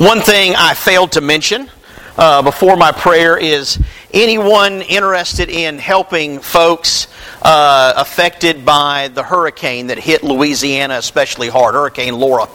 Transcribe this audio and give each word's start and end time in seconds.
One 0.00 0.22
thing 0.22 0.54
I 0.56 0.72
failed 0.72 1.12
to 1.12 1.20
mention 1.20 1.68
uh, 2.16 2.40
before 2.40 2.74
my 2.78 2.90
prayer 2.90 3.36
is 3.36 3.78
anyone 4.14 4.80
interested 4.80 5.50
in 5.50 5.76
helping 5.76 6.38
folks 6.38 7.06
uh, 7.42 7.92
affected 7.98 8.64
by 8.64 9.08
the 9.08 9.22
hurricane 9.22 9.88
that 9.88 9.98
hit 9.98 10.22
Louisiana 10.22 10.94
especially 10.94 11.50
hard, 11.50 11.74
Hurricane 11.74 12.18
Laura. 12.18 12.48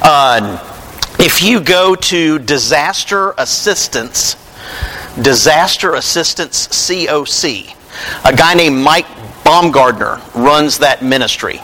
Uh, 0.00 0.56
if 1.18 1.42
you 1.42 1.60
go 1.60 1.96
to 1.96 2.38
disaster 2.38 3.34
assistance, 3.36 4.36
disaster 5.20 5.96
assistance 5.96 6.66
COC, 6.68 7.76
a 8.24 8.34
guy 8.34 8.54
named 8.54 8.78
Mike 8.78 9.06
Baumgardner 9.44 10.16
runs 10.34 10.78
that 10.78 11.02
ministry. 11.02 11.60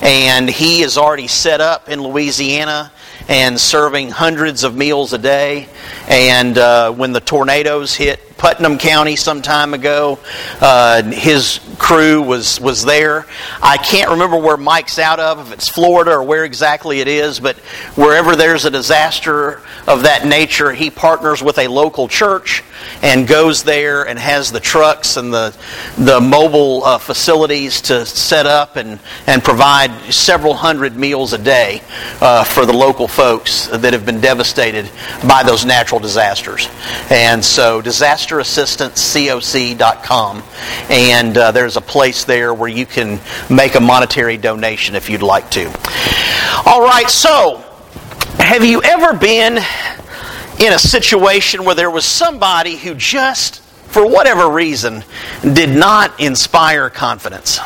And 0.00 0.48
he 0.48 0.80
is 0.80 0.96
already 0.96 1.28
set 1.28 1.60
up 1.60 1.90
in 1.90 2.02
Louisiana 2.02 2.90
and 3.30 3.60
serving 3.60 4.10
hundreds 4.10 4.64
of 4.64 4.76
meals 4.76 5.12
a 5.12 5.18
day. 5.18 5.68
And 6.08 6.58
uh, 6.58 6.90
when 6.90 7.12
the 7.12 7.20
tornadoes 7.20 7.94
hit 7.94 8.20
Putnam 8.40 8.78
County 8.78 9.16
some 9.16 9.42
time 9.42 9.74
ago. 9.74 10.18
Uh, 10.62 11.02
his 11.02 11.60
crew 11.78 12.22
was, 12.22 12.58
was 12.58 12.82
there. 12.82 13.26
I 13.60 13.76
can't 13.76 14.10
remember 14.10 14.38
where 14.38 14.56
Mike's 14.56 14.98
out 14.98 15.20
of, 15.20 15.46
if 15.46 15.52
it's 15.52 15.68
Florida 15.68 16.12
or 16.12 16.22
where 16.22 16.46
exactly 16.46 17.00
it 17.00 17.08
is, 17.08 17.38
but 17.38 17.58
wherever 17.96 18.34
there's 18.34 18.64
a 18.64 18.70
disaster 18.70 19.60
of 19.86 20.04
that 20.04 20.26
nature, 20.26 20.72
he 20.72 20.90
partners 20.90 21.42
with 21.42 21.58
a 21.58 21.68
local 21.68 22.08
church 22.08 22.64
and 23.02 23.28
goes 23.28 23.62
there 23.62 24.08
and 24.08 24.18
has 24.18 24.50
the 24.50 24.60
trucks 24.60 25.18
and 25.18 25.34
the, 25.34 25.54
the 25.98 26.18
mobile 26.18 26.82
uh, 26.84 26.96
facilities 26.96 27.82
to 27.82 28.06
set 28.06 28.46
up 28.46 28.76
and, 28.76 28.98
and 29.26 29.44
provide 29.44 29.90
several 30.10 30.54
hundred 30.54 30.96
meals 30.96 31.34
a 31.34 31.38
day 31.38 31.82
uh, 32.22 32.42
for 32.42 32.64
the 32.64 32.72
local 32.72 33.06
folks 33.06 33.66
that 33.68 33.92
have 33.92 34.06
been 34.06 34.20
devastated 34.20 34.88
by 35.28 35.42
those 35.42 35.66
natural 35.66 36.00
disasters. 36.00 36.68
And 37.10 37.44
so, 37.44 37.82
disaster 37.82 38.29
disasterassistancecoc.com. 38.38 40.42
And 40.88 41.36
uh, 41.36 41.52
there's 41.52 41.76
a 41.76 41.80
place 41.80 42.24
there 42.24 42.54
where 42.54 42.68
you 42.68 42.86
can 42.86 43.20
make 43.48 43.74
a 43.74 43.80
monetary 43.80 44.36
donation 44.36 44.94
if 44.94 45.10
you'd 45.10 45.22
like 45.22 45.50
to. 45.52 45.66
All 46.66 46.82
right, 46.82 47.08
so 47.08 47.64
have 48.38 48.64
you 48.64 48.82
ever 48.82 49.12
been 49.12 49.58
in 50.58 50.72
a 50.72 50.78
situation 50.78 51.64
where 51.64 51.74
there 51.74 51.90
was 51.90 52.04
somebody 52.04 52.76
who 52.76 52.94
just, 52.94 53.60
for 53.60 54.06
whatever 54.06 54.48
reason, 54.48 55.04
did 55.42 55.70
not 55.70 56.20
inspire 56.20 56.90
confidence? 56.90 57.58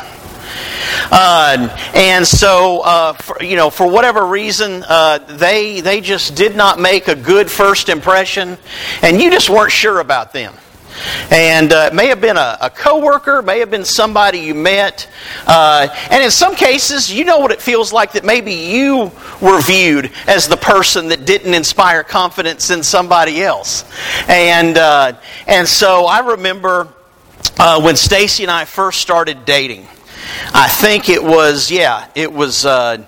Uh, 1.11 1.75
and 1.93 2.25
so, 2.25 2.81
uh, 2.81 3.13
for, 3.13 3.43
you 3.43 3.55
know, 3.55 3.69
for 3.69 3.89
whatever 3.89 4.25
reason, 4.25 4.83
uh, 4.87 5.19
they 5.37 5.81
they 5.81 6.01
just 6.01 6.35
did 6.35 6.55
not 6.55 6.79
make 6.79 7.07
a 7.07 7.15
good 7.15 7.49
first 7.49 7.89
impression, 7.89 8.57
and 9.01 9.21
you 9.21 9.29
just 9.29 9.49
weren't 9.49 9.71
sure 9.71 9.99
about 9.99 10.33
them. 10.33 10.53
And 11.29 11.73
uh, 11.73 11.89
it 11.91 11.93
may 11.93 12.07
have 12.07 12.21
been 12.21 12.37
a, 12.37 12.57
a 12.61 12.69
coworker, 12.69 13.41
may 13.41 13.59
have 13.59 13.69
been 13.69 13.83
somebody 13.83 14.39
you 14.39 14.55
met, 14.55 15.09
uh, 15.45 15.89
and 16.09 16.23
in 16.23 16.31
some 16.31 16.55
cases, 16.55 17.11
you 17.11 17.25
know 17.25 17.39
what 17.39 17.51
it 17.51 17.61
feels 17.61 17.91
like 17.91 18.13
that 18.13 18.23
maybe 18.23 18.53
you 18.53 19.11
were 19.41 19.61
viewed 19.61 20.11
as 20.25 20.47
the 20.47 20.55
person 20.57 21.09
that 21.09 21.25
didn't 21.25 21.53
inspire 21.53 22.01
confidence 22.03 22.69
in 22.69 22.81
somebody 22.81 23.43
else. 23.43 23.83
And 24.29 24.77
uh, 24.77 25.13
and 25.47 25.67
so 25.67 26.05
I 26.05 26.19
remember 26.19 26.87
when 27.81 27.95
Stacy 27.97 28.43
and 28.43 28.51
I 28.51 28.65
first 28.65 29.01
started 29.01 29.45
dating. 29.45 29.87
I 30.53 30.67
think 30.67 31.09
it 31.09 31.23
was, 31.23 31.71
yeah, 31.71 32.07
it 32.15 32.31
was 32.31 32.65
uh, 32.65 33.05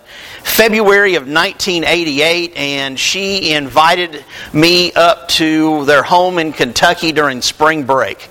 February 0.47 1.15
of 1.15 1.27
1988, 1.27 2.55
and 2.55 2.97
she 2.97 3.53
invited 3.53 4.25
me 4.53 4.91
up 4.93 5.27
to 5.27 5.85
their 5.85 6.01
home 6.01 6.39
in 6.39 6.51
Kentucky 6.51 7.11
during 7.11 7.41
spring 7.43 7.83
break. 7.83 8.27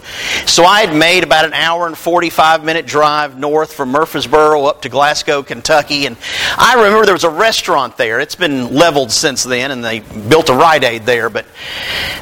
So 0.46 0.64
I 0.64 0.80
had 0.80 0.96
made 0.96 1.22
about 1.22 1.44
an 1.44 1.52
hour 1.52 1.86
and 1.86 1.96
45 1.96 2.64
minute 2.64 2.84
drive 2.86 3.38
north 3.38 3.74
from 3.74 3.90
Murfreesboro 3.90 4.64
up 4.64 4.82
to 4.82 4.88
Glasgow, 4.88 5.42
Kentucky, 5.44 6.06
and 6.06 6.16
I 6.56 6.74
remember 6.74 7.04
there 7.04 7.14
was 7.14 7.22
a 7.22 7.30
restaurant 7.30 7.96
there. 7.96 8.18
It's 8.18 8.34
been 8.34 8.74
leveled 8.74 9.12
since 9.12 9.44
then, 9.44 9.70
and 9.70 9.84
they 9.84 10.00
built 10.00 10.48
a 10.48 10.54
Rite 10.54 10.84
Aid 10.84 11.02
there, 11.02 11.30
but 11.30 11.46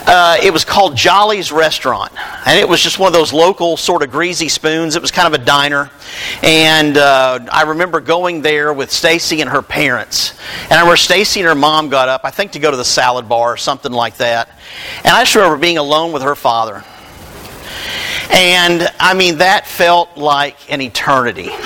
uh, 0.06 0.36
it 0.42 0.52
was 0.52 0.66
called 0.66 0.96
Jolly's 0.96 1.50
Restaurant, 1.50 2.12
and 2.46 2.58
it 2.58 2.69
was 2.69 2.82
just 2.82 2.98
one 2.98 3.06
of 3.06 3.14
those 3.14 3.32
local 3.32 3.78
sort 3.78 4.02
of 4.02 4.10
greasy 4.10 4.48
spoons. 4.48 4.96
It 4.96 5.02
was 5.02 5.12
kind 5.12 5.32
of 5.32 5.41
a 5.41 5.42
diner, 5.42 5.91
and 6.42 6.97
uh, 6.97 7.41
I 7.50 7.62
remember 7.62 8.00
going 8.00 8.42
there 8.42 8.72
with 8.72 8.91
Stacy 8.91 9.41
and 9.41 9.50
her 9.50 9.62
parents. 9.62 10.38
And 10.65 10.72
I 10.72 10.81
remember 10.81 10.97
Stacy 10.97 11.41
and 11.41 11.48
her 11.48 11.54
mom 11.54 11.88
got 11.88 12.09
up, 12.09 12.22
I 12.25 12.31
think 12.31 12.53
to 12.53 12.59
go 12.59 12.70
to 12.70 12.76
the 12.76 12.84
salad 12.84 13.28
bar 13.28 13.54
or 13.54 13.56
something 13.56 13.92
like 13.92 14.16
that. 14.19 14.48
And 14.98 15.09
I 15.09 15.22
just 15.22 15.34
remember 15.34 15.59
being 15.59 15.78
alone 15.78 16.12
with 16.12 16.22
her 16.22 16.34
father. 16.34 16.84
And 18.31 18.91
I 18.98 19.14
mean, 19.14 19.38
that 19.38 19.66
felt 19.66 20.16
like 20.16 20.72
an 20.72 20.81
eternity. 20.81 21.50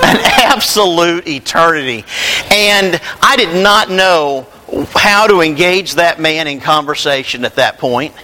An 0.00 0.16
absolute 0.16 1.26
eternity. 1.26 2.04
And 2.52 3.00
I 3.20 3.34
did 3.36 3.60
not 3.60 3.90
know 3.90 4.46
how 4.94 5.26
to 5.26 5.40
engage 5.40 5.94
that 5.94 6.20
man 6.20 6.46
in 6.46 6.60
conversation 6.60 7.44
at 7.44 7.56
that 7.56 7.78
point. 7.78 8.14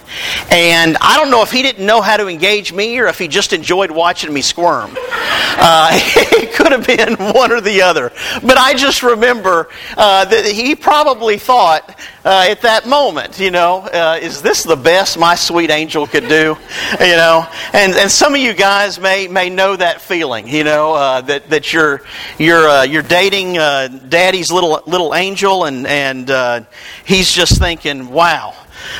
And 0.51 0.97
I 0.97 1.17
don't 1.17 1.31
know 1.31 1.41
if 1.41 1.51
he 1.51 1.61
didn't 1.61 1.85
know 1.85 2.01
how 2.01 2.17
to 2.17 2.27
engage 2.27 2.71
me 2.71 2.99
or 2.99 3.07
if 3.07 3.17
he 3.17 3.27
just 3.27 3.53
enjoyed 3.53 3.91
watching 3.91 4.33
me 4.33 4.41
squirm. 4.41 4.95
Uh, 4.97 5.89
it 6.15 6.53
could 6.53 6.71
have 6.71 6.85
been 6.85 7.15
one 7.33 7.51
or 7.51 7.61
the 7.61 7.81
other. 7.81 8.11
But 8.41 8.57
I 8.57 8.73
just 8.75 9.03
remember 9.03 9.69
uh, 9.97 10.25
that 10.25 10.45
he 10.45 10.75
probably 10.75 11.37
thought 11.37 11.97
uh, 12.25 12.47
at 12.49 12.61
that 12.61 12.87
moment, 12.87 13.39
you 13.39 13.51
know, 13.51 13.81
uh, 13.81 14.17
is 14.19 14.41
this 14.41 14.63
the 14.63 14.75
best 14.75 15.19
my 15.19 15.35
sweet 15.35 15.69
angel 15.69 16.07
could 16.07 16.27
do? 16.27 16.57
You 16.99 17.15
know, 17.15 17.47
and, 17.71 17.93
and 17.93 18.09
some 18.09 18.33
of 18.33 18.41
you 18.41 18.53
guys 18.53 18.99
may, 18.99 19.27
may 19.27 19.49
know 19.49 19.75
that 19.75 20.01
feeling, 20.01 20.47
you 20.47 20.63
know, 20.63 20.95
uh, 20.95 21.21
that, 21.21 21.49
that 21.51 21.71
you're, 21.71 22.01
you're, 22.39 22.67
uh, 22.67 22.83
you're 22.83 23.03
dating 23.03 23.53
daddy's 23.53 24.51
little, 24.51 24.81
little 24.87 25.13
angel 25.13 25.65
and, 25.65 25.85
and 25.85 26.31
uh, 26.31 26.61
he's 27.05 27.31
just 27.31 27.59
thinking, 27.59 28.09
wow. 28.09 28.55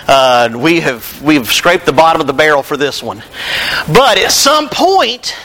Uh, 0.07 0.49
we 0.55 0.79
have 0.79 1.21
we've 1.21 1.51
scraped 1.51 1.85
the 1.85 1.93
bottom 1.93 2.21
of 2.21 2.27
the 2.27 2.33
barrel 2.33 2.63
for 2.63 2.77
this 2.77 3.03
one, 3.03 3.21
but 3.93 4.17
at 4.17 4.31
some 4.31 4.67
point, 4.69 5.35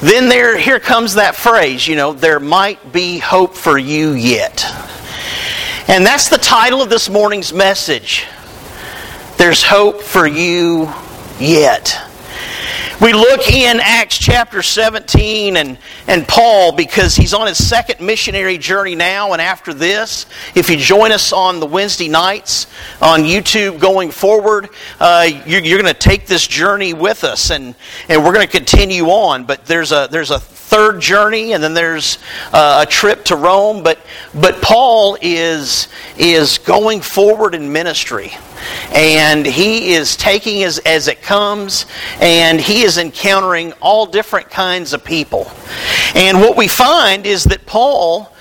then 0.00 0.28
there 0.28 0.56
here 0.56 0.78
comes 0.78 1.14
that 1.14 1.34
phrase. 1.34 1.88
You 1.88 1.96
know, 1.96 2.12
there 2.12 2.38
might 2.38 2.92
be 2.92 3.18
hope 3.18 3.56
for 3.56 3.76
you 3.76 4.12
yet, 4.12 4.64
and 5.86 6.06
that's 6.06 6.30
the 6.30 6.38
title 6.38 6.80
of 6.80 6.88
this 6.88 7.10
morning's 7.10 7.52
message. 7.52 8.26
There's 9.36 9.62
hope 9.62 10.00
for 10.00 10.26
you 10.26 10.90
yet. 11.38 12.00
We 13.02 13.12
look 13.12 13.50
in 13.52 13.80
Acts 13.82 14.16
chapter 14.16 14.62
17 14.62 15.58
and, 15.58 15.76
and 16.06 16.26
Paul, 16.26 16.72
because 16.72 17.14
he's 17.14 17.34
on 17.34 17.48
his 17.48 17.62
second 17.62 18.04
missionary 18.04 18.56
journey 18.56 18.94
now, 18.94 19.32
and 19.32 19.42
after 19.42 19.74
this, 19.74 20.24
if 20.54 20.70
you 20.70 20.78
join 20.78 21.12
us 21.12 21.32
on 21.32 21.60
the 21.60 21.66
Wednesday 21.66 22.08
nights 22.08 22.66
on 23.02 23.20
YouTube 23.20 23.78
going 23.78 24.10
forward, 24.10 24.70
uh, 25.00 25.28
you're, 25.44 25.60
you're 25.60 25.82
going 25.82 25.92
to 25.92 26.00
take 26.00 26.26
this 26.26 26.46
journey 26.46 26.94
with 26.94 27.24
us, 27.24 27.50
and, 27.50 27.74
and 28.08 28.24
we're 28.24 28.32
going 28.32 28.46
to 28.46 28.52
continue 28.52 29.06
on. 29.06 29.44
But 29.44 29.66
there's 29.66 29.92
a, 29.92 30.08
there's 30.10 30.30
a 30.30 30.40
third 30.64 31.00
journey, 31.00 31.52
and 31.52 31.62
then 31.62 31.74
there's 31.74 32.18
uh, 32.52 32.84
a 32.86 32.90
trip 32.90 33.24
to 33.26 33.36
Rome. 33.36 33.82
But, 33.82 33.98
but 34.34 34.60
Paul 34.62 35.16
is, 35.20 35.88
is 36.16 36.58
going 36.58 37.00
forward 37.00 37.54
in 37.54 37.72
ministry 37.72 38.32
and 38.92 39.44
he 39.44 39.92
is 39.94 40.16
taking 40.16 40.62
as, 40.62 40.78
as 40.80 41.08
it 41.08 41.22
comes, 41.22 41.86
and 42.20 42.60
he 42.60 42.82
is 42.82 42.98
encountering 42.98 43.72
all 43.74 44.06
different 44.06 44.50
kinds 44.50 44.92
of 44.92 45.04
people. 45.04 45.50
And 46.14 46.40
what 46.40 46.56
we 46.56 46.68
find 46.68 47.26
is 47.26 47.44
that 47.44 47.66
Paul, 47.66 48.32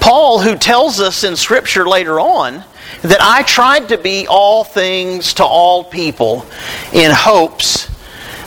Paul, 0.00 0.40
who 0.40 0.56
tells 0.56 1.00
us 1.00 1.24
in 1.24 1.36
Scripture 1.36 1.86
later 1.86 2.18
on, 2.20 2.64
that 3.02 3.20
I 3.20 3.42
tried 3.42 3.88
to 3.90 3.98
be 3.98 4.26
all 4.26 4.64
things 4.64 5.34
to 5.34 5.44
all 5.44 5.84
people 5.84 6.46
in 6.92 7.10
hopes 7.12 7.86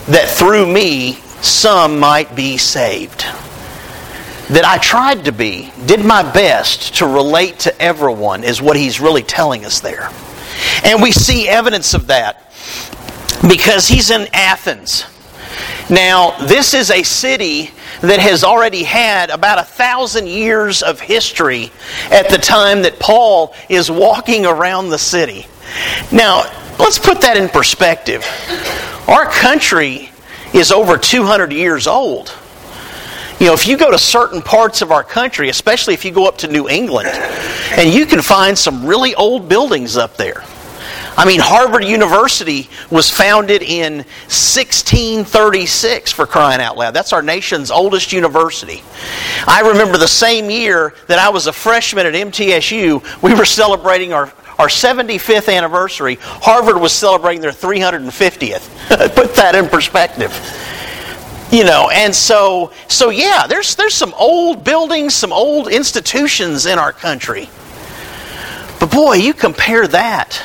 that 0.07 0.27
through 0.27 0.71
me 0.71 1.19
some 1.41 1.99
might 1.99 2.35
be 2.35 2.57
saved. 2.57 3.21
That 4.49 4.65
I 4.65 4.77
tried 4.77 5.25
to 5.25 5.31
be, 5.31 5.71
did 5.85 6.03
my 6.03 6.29
best 6.29 6.95
to 6.97 7.07
relate 7.07 7.59
to 7.59 7.81
everyone, 7.81 8.43
is 8.43 8.61
what 8.61 8.75
he's 8.75 8.99
really 8.99 9.23
telling 9.23 9.65
us 9.65 9.79
there. 9.79 10.09
And 10.83 11.01
we 11.01 11.11
see 11.11 11.47
evidence 11.47 11.93
of 11.93 12.07
that 12.07 12.51
because 13.47 13.87
he's 13.87 14.11
in 14.11 14.27
Athens. 14.33 15.05
Now, 15.89 16.37
this 16.45 16.73
is 16.73 16.91
a 16.91 17.03
city 17.03 17.71
that 18.01 18.19
has 18.19 18.43
already 18.43 18.83
had 18.83 19.29
about 19.29 19.59
a 19.59 19.63
thousand 19.63 20.27
years 20.27 20.83
of 20.83 20.99
history 20.99 21.71
at 22.11 22.29
the 22.29 22.37
time 22.37 22.83
that 22.83 22.99
Paul 22.99 23.53
is 23.67 23.89
walking 23.89 24.45
around 24.45 24.89
the 24.89 24.99
city. 24.99 25.47
Now, 26.11 26.43
let's 26.79 26.99
put 26.99 27.21
that 27.21 27.35
in 27.37 27.49
perspective. 27.49 28.25
Our 29.07 29.25
country 29.25 30.10
is 30.53 30.71
over 30.71 30.97
200 30.97 31.51
years 31.51 31.87
old. 31.87 32.33
You 33.39 33.47
know, 33.47 33.53
if 33.53 33.67
you 33.67 33.75
go 33.75 33.89
to 33.89 33.97
certain 33.97 34.41
parts 34.41 34.81
of 34.81 34.91
our 34.91 35.03
country, 35.03 35.49
especially 35.49 35.95
if 35.95 36.05
you 36.05 36.11
go 36.11 36.27
up 36.27 36.37
to 36.39 36.47
New 36.47 36.69
England, 36.69 37.09
and 37.09 37.91
you 37.91 38.05
can 38.05 38.21
find 38.21 38.57
some 38.57 38.85
really 38.85 39.15
old 39.15 39.49
buildings 39.49 39.97
up 39.97 40.15
there. 40.15 40.43
I 41.17 41.25
mean, 41.25 41.39
Harvard 41.41 41.83
University 41.83 42.69
was 42.89 43.09
founded 43.09 43.61
in 43.63 43.97
1636 44.29 46.11
for 46.11 46.25
crying 46.25 46.61
out 46.61 46.77
loud. 46.77 46.91
That's 46.91 47.11
our 47.13 47.21
nation's 47.21 47.69
oldest 47.69 48.13
university. 48.13 48.81
I 49.45 49.61
remember 49.61 49.97
the 49.97 50.07
same 50.07 50.49
year 50.49 50.93
that 51.07 51.19
I 51.19 51.29
was 51.29 51.47
a 51.47 51.53
freshman 51.53 52.05
at 52.05 52.13
MTSU, 52.13 53.21
we 53.21 53.33
were 53.33 53.45
celebrating 53.45 54.13
our, 54.13 54.31
our 54.61 54.67
75th 54.67 55.51
anniversary. 55.51 56.19
Harvard 56.21 56.79
was 56.79 56.93
celebrating 56.93 57.41
their 57.41 57.51
350th. 57.51 59.15
Put 59.15 59.33
that 59.35 59.55
in 59.55 59.67
perspective. 59.67 60.31
You 61.51 61.63
know, 61.63 61.89
and 61.91 62.15
so 62.15 62.71
so 62.87 63.09
yeah, 63.09 63.47
there's 63.47 63.75
there's 63.75 63.95
some 63.95 64.13
old 64.17 64.63
buildings, 64.63 65.15
some 65.15 65.33
old 65.33 65.67
institutions 65.67 66.67
in 66.67 66.77
our 66.77 66.93
country. 66.93 67.49
But 68.79 68.91
boy, 68.91 69.15
you 69.15 69.33
compare 69.33 69.87
that 69.87 70.41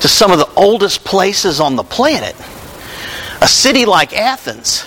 to 0.00 0.08
some 0.08 0.32
of 0.32 0.38
the 0.38 0.48
oldest 0.56 1.04
places 1.04 1.60
on 1.60 1.76
the 1.76 1.84
planet. 1.84 2.34
A 3.42 3.46
city 3.46 3.84
like 3.84 4.14
Athens. 4.14 4.86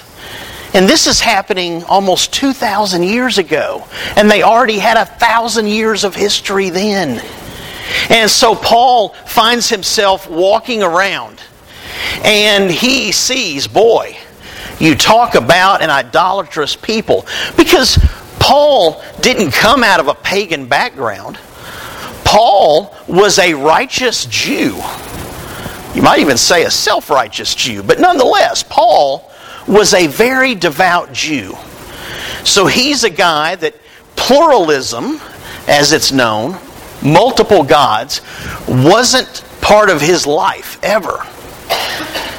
And 0.74 0.88
this 0.88 1.08
is 1.08 1.20
happening 1.20 1.84
almost 1.84 2.34
2,000 2.34 3.04
years 3.04 3.38
ago. 3.38 3.88
And 4.16 4.30
they 4.30 4.44
already 4.44 4.78
had 4.78 4.98
a 4.98 5.06
thousand 5.06 5.68
years 5.68 6.04
of 6.04 6.16
history 6.16 6.70
then. 6.70 7.24
And 8.10 8.30
so 8.30 8.56
Paul 8.56 9.10
finds 9.26 9.70
himself 9.70 10.30
walking 10.30 10.84
around 10.84 11.42
and 12.24 12.70
he 12.70 13.12
sees, 13.12 13.68
boy, 13.68 14.18
you 14.80 14.96
talk 14.96 15.36
about 15.36 15.82
an 15.82 15.90
idolatrous 15.90 16.76
people. 16.76 17.26
Because 17.58 17.98
Paul 18.40 19.02
didn't 19.22 19.52
come 19.52 19.84
out 19.84 20.00
of 20.00 20.08
a 20.08 20.16
pagan 20.16 20.68
background. 20.68 21.38
Paul 22.24 22.96
was 23.08 23.40
a 23.40 23.54
righteous 23.54 24.26
Jew. 24.26 24.82
You 25.96 26.02
might 26.02 26.20
even 26.20 26.38
say 26.38 26.64
a 26.64 26.72
self 26.72 27.10
righteous 27.10 27.56
Jew, 27.56 27.84
but 27.84 28.00
nonetheless, 28.00 28.64
Paul 28.64 29.30
was 29.68 29.94
a 29.94 30.08
very 30.08 30.56
devout 30.56 31.12
Jew. 31.12 31.56
So 32.44 32.68
he's 32.68 33.04
a 33.04 33.10
guy 33.10 33.56
that 33.56 33.76
pluralism, 34.16 35.20
as 35.68 35.92
it's 35.92 36.12
known, 36.12 36.58
multiple 37.04 37.64
gods, 37.64 38.22
wasn't 38.68 39.44
part 39.62 39.90
of 39.90 40.02
his 40.02 40.26
life 40.26 40.80
ever. 40.84 41.24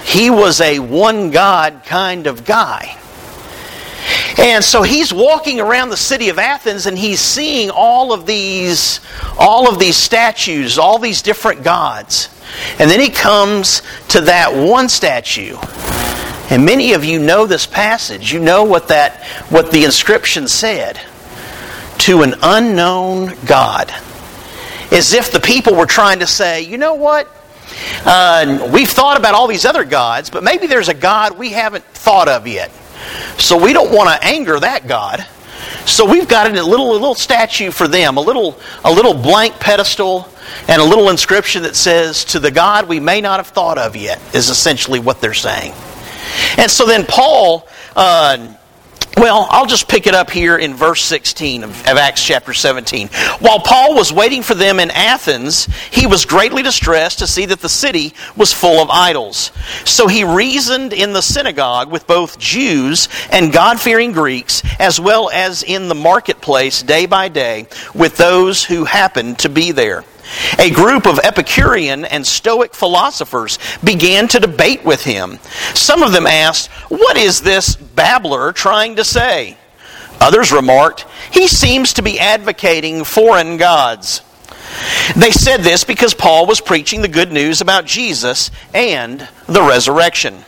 He 0.05 0.31
was 0.31 0.61
a 0.61 0.79
one 0.79 1.31
God 1.31 1.83
kind 1.85 2.27
of 2.27 2.45
guy. 2.45 2.97
And 4.39 4.65
so 4.65 4.83
he's 4.83 5.13
walking 5.13 5.61
around 5.61 5.91
the 5.91 5.97
city 5.97 6.31
of 6.31 6.39
Athens 6.39 6.87
and 6.87 6.97
he's 6.97 7.21
seeing 7.21 7.71
all 7.71 8.13
of 8.13 8.27
these 8.27 9.01
all 9.39 9.69
of 9.69 9.79
these 9.79 9.97
statues, 9.97 10.79
all 10.79 10.99
these 10.99 11.23
different 11.23 11.63
gods. 11.63 12.29
And 12.79 12.91
then 12.91 13.01
he 13.01 13.11
comes 13.11 13.83
to 14.09 14.23
that 14.23 14.53
one 14.53 14.89
statue. 14.89 15.57
And 16.51 16.65
many 16.65 16.95
of 16.95 17.05
you 17.05 17.21
know 17.21 17.47
this 17.47 17.67
passage. 17.67 18.33
You 18.33 18.41
know 18.41 18.65
what 18.65 18.89
that 18.89 19.25
what 19.51 19.71
the 19.71 19.85
inscription 19.85 20.49
said. 20.49 21.01
To 21.99 22.23
an 22.23 22.35
unknown 22.43 23.35
God. 23.47 23.93
As 24.91 25.13
if 25.13 25.31
the 25.31 25.41
people 25.41 25.75
were 25.75 25.87
trying 25.87 26.19
to 26.21 26.27
say, 26.27 26.63
you 26.63 26.79
know 26.79 26.95
what? 26.95 27.29
Uh, 28.05 28.69
we've 28.73 28.89
thought 28.89 29.17
about 29.17 29.35
all 29.35 29.47
these 29.47 29.65
other 29.65 29.85
gods, 29.85 30.31
but 30.31 30.43
maybe 30.43 30.67
there's 30.67 30.89
a 30.89 30.95
God 30.95 31.39
we 31.39 31.51
haven't 31.51 31.85
thought 31.85 32.29
of 32.29 32.47
yet. 32.47 32.71
So 33.39 33.63
we 33.63 33.73
don't 33.73 33.95
want 33.95 34.09
to 34.11 34.27
anger 34.27 34.59
that 34.59 34.87
God. 34.87 35.25
So 35.87 36.11
we've 36.11 36.29
got 36.29 36.51
a 36.51 36.63
little, 36.63 36.91
a 36.91 36.93
little 36.93 37.15
statue 37.15 37.71
for 37.71 37.87
them, 37.87 38.17
a 38.17 38.21
little, 38.21 38.59
a 38.85 38.93
little 38.93 39.15
blank 39.15 39.59
pedestal, 39.61 40.29
and 40.69 40.83
a 40.83 40.85
little 40.85 41.11
inscription 41.11 41.63
that 41.63 41.77
says, 41.77 42.25
To 42.27 42.41
the 42.41 42.51
God 42.51 42.89
we 42.89 43.01
may 43.01 43.21
not 43.21 43.39
have 43.39 43.49
thought 43.49 43.79
of 43.79 43.97
yet, 43.97 44.21
is 44.35 44.49
essentially 44.49 44.99
what 44.99 45.21
they're 45.21 45.35
saying. 45.35 45.73
And 46.57 46.71
so 46.71 46.87
then 46.87 47.07
Paul. 47.07 47.67
Uh, 47.95 48.55
well, 49.17 49.47
I'll 49.51 49.67
just 49.67 49.89
pick 49.89 50.07
it 50.07 50.15
up 50.15 50.31
here 50.31 50.57
in 50.57 50.75
verse 50.75 51.03
16 51.03 51.65
of, 51.65 51.71
of, 51.89 51.97
Acts 51.97 52.25
chapter 52.25 52.55
17. 52.55 53.09
While 53.41 53.61
Paul 53.61 53.95
was 53.95 54.13
waiting 54.13 54.43
for 54.43 54.55
them 54.55 54.79
in 54.81 54.91
Athens, 54.91 55.67
he 55.91 56.07
was 56.07 56.25
greatly 56.25 56.63
distressed 56.63 57.19
to 57.19 57.27
see 57.27 57.47
that 57.47 57.61
the 57.61 57.69
city 57.69 58.15
was 58.37 58.53
full 58.53 58.81
of 58.81 58.89
idols. 58.89 59.53
So 59.85 60.07
he 60.07 60.25
reasoned 60.25 60.93
in 60.93 61.13
the 61.13 61.23
synagogue 61.23 61.91
with 61.91 62.07
both 62.07 62.39
Jews 62.39 63.09
and 63.31 63.53
God 63.53 63.81
fearing 63.81 64.13
Greeks, 64.13 64.63
as 64.79 65.01
well 65.01 65.31
as 65.31 65.63
in 65.63 65.89
the 65.89 65.95
marketplace 65.95 66.83
day 66.83 67.07
by 67.07 67.29
day 67.29 67.67
with 67.95 68.17
those 68.17 68.65
who 68.65 68.85
happened 68.85 69.41
to 69.41 69.49
be 69.49 69.73
there. 69.73 70.05
A 70.59 70.71
group 70.71 71.07
of 71.07 71.19
Epicurean 71.19 72.05
and 72.05 72.27
Stoic 72.27 72.75
philosophers 72.75 73.59
began 73.83 74.29
to 74.29 74.41
debate 74.41 74.85
with 74.85 75.05
him. 75.05 75.39
Some 75.75 76.03
of 76.03 76.13
them 76.13 76.27
asked, 76.27 76.69
What 76.89 77.17
is 77.17 77.41
this 77.41 77.77
babbler 77.77 78.53
trying 78.53 78.97
to 78.97 79.05
say? 79.05 79.57
Others 80.21 80.53
remarked, 80.53 81.07
He 81.33 81.49
seems 81.49 81.95
to 81.95 82.03
be 82.03 82.19
advocating 82.19 83.05
foreign 83.05 83.57
gods. 83.57 84.23
They 85.17 85.31
said 85.31 85.63
this 85.63 85.85
because 85.85 86.15
Paul 86.15 86.47
was 86.47 86.61
preaching 86.61 87.03
the 87.03 87.09
good 87.09 87.33
news 87.33 87.61
about 87.61 87.87
Jesus 87.87 88.51
and 88.73 89.27
the 89.47 89.63
resurrection. 89.63 90.45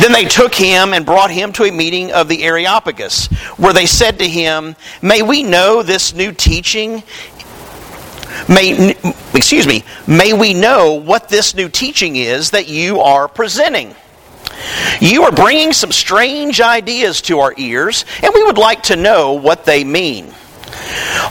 Then 0.00 0.12
they 0.12 0.24
took 0.24 0.54
him 0.54 0.92
and 0.92 1.06
brought 1.06 1.30
him 1.30 1.52
to 1.52 1.64
a 1.64 1.70
meeting 1.70 2.12
of 2.12 2.28
the 2.28 2.42
Areopagus, 2.42 3.26
where 3.56 3.72
they 3.72 3.86
said 3.86 4.18
to 4.18 4.28
him, 4.28 4.74
May 5.00 5.22
we 5.22 5.42
know 5.42 5.82
this 5.82 6.12
new 6.12 6.32
teaching 6.32 7.04
May, 8.48 8.96
excuse 9.34 9.66
me, 9.66 9.84
may 10.06 10.32
we 10.32 10.54
know 10.54 10.94
what 10.94 11.28
this 11.28 11.54
new 11.54 11.68
teaching 11.68 12.16
is 12.16 12.50
that 12.50 12.68
you 12.68 13.00
are 13.00 13.28
presenting. 13.28 13.94
You 15.00 15.24
are 15.24 15.32
bringing 15.32 15.72
some 15.72 15.92
strange 15.92 16.60
ideas 16.60 17.22
to 17.22 17.40
our 17.40 17.54
ears, 17.56 18.04
and 18.22 18.32
we 18.34 18.44
would 18.44 18.58
like 18.58 18.84
to 18.84 18.96
know 18.96 19.34
what 19.34 19.64
they 19.64 19.84
mean. 19.84 20.32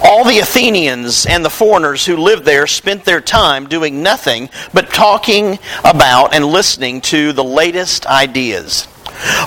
All 0.03 0.25
the 0.25 0.39
Athenians 0.39 1.25
and 1.25 1.43
the 1.43 1.49
foreigners 1.49 2.05
who 2.05 2.17
lived 2.17 2.45
there 2.45 2.67
spent 2.67 3.05
their 3.05 3.21
time 3.21 3.67
doing 3.67 4.01
nothing 4.01 4.49
but 4.73 4.89
talking 4.89 5.59
about 5.83 6.33
and 6.33 6.45
listening 6.45 7.01
to 7.01 7.33
the 7.33 7.43
latest 7.43 8.05
ideas. 8.05 8.87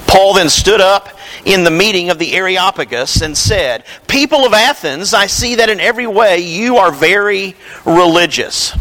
Paul 0.07 0.35
then 0.35 0.49
stood 0.49 0.81
up 0.81 1.16
in 1.47 1.63
the 1.63 1.71
meeting 1.71 2.11
of 2.11 2.19
the 2.19 2.35
Areopagus 2.35 3.23
and 3.23 3.37
said, 3.37 3.85
People 4.09 4.45
of 4.45 4.53
Athens, 4.53 5.15
I 5.15 5.29
see 5.29 5.55
that 5.55 5.71
in 5.71 5.81
every 5.81 6.07
way 6.07 6.41
you 6.41 6.77
are 6.77 6.91
very 6.91 7.55
religious. 7.87 8.73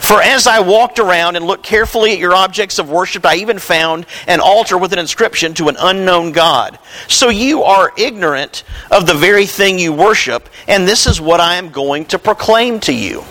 For 0.00 0.22
as 0.22 0.46
I 0.46 0.60
walked 0.60 0.98
around 0.98 1.36
and 1.36 1.44
looked 1.44 1.64
carefully 1.64 2.12
at 2.12 2.18
your 2.18 2.34
objects 2.34 2.78
of 2.78 2.88
worship, 2.88 3.26
I 3.26 3.36
even 3.36 3.58
found 3.58 4.06
an 4.26 4.40
altar 4.40 4.78
with 4.78 4.92
an 4.92 4.98
inscription 4.98 5.52
to 5.54 5.68
an 5.68 5.76
unknown 5.78 6.32
God. 6.32 6.78
So 7.08 7.28
you 7.28 7.64
are 7.64 7.92
ignorant 7.98 8.62
of 8.90 9.06
the 9.06 9.14
very 9.14 9.44
thing 9.44 9.78
you 9.78 9.92
worship, 9.92 10.48
and 10.68 10.86
this 10.86 11.06
is 11.06 11.20
what 11.20 11.40
I 11.40 11.56
am 11.56 11.68
going 11.70 12.06
to 12.06 12.18
proclaim 12.18 12.80
to 12.80 12.94
you. 12.94 13.24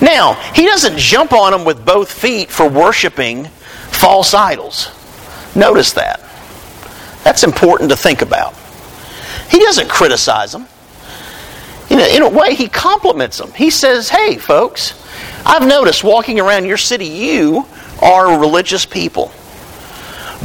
Now, 0.00 0.34
he 0.54 0.64
doesn't 0.66 0.98
jump 0.98 1.32
on 1.32 1.52
them 1.52 1.64
with 1.64 1.84
both 1.84 2.10
feet 2.10 2.48
for 2.48 2.68
worshiping 2.68 3.46
false 3.90 4.34
idols. 4.34 4.88
Notice 5.54 5.92
that. 5.92 6.21
That's 7.24 7.44
important 7.44 7.90
to 7.90 7.96
think 7.96 8.22
about. 8.22 8.54
He 9.50 9.58
doesn't 9.58 9.88
criticize 9.88 10.52
them. 10.52 10.66
In 11.90 11.98
a, 11.98 12.16
in 12.16 12.22
a 12.22 12.28
way, 12.28 12.54
he 12.54 12.68
compliments 12.68 13.38
them. 13.38 13.52
He 13.52 13.70
says, 13.70 14.08
Hey, 14.08 14.38
folks, 14.38 14.94
I've 15.44 15.66
noticed 15.66 16.04
walking 16.04 16.40
around 16.40 16.64
your 16.64 16.76
city, 16.76 17.06
you 17.06 17.66
are 18.00 18.40
religious 18.40 18.86
people. 18.86 19.30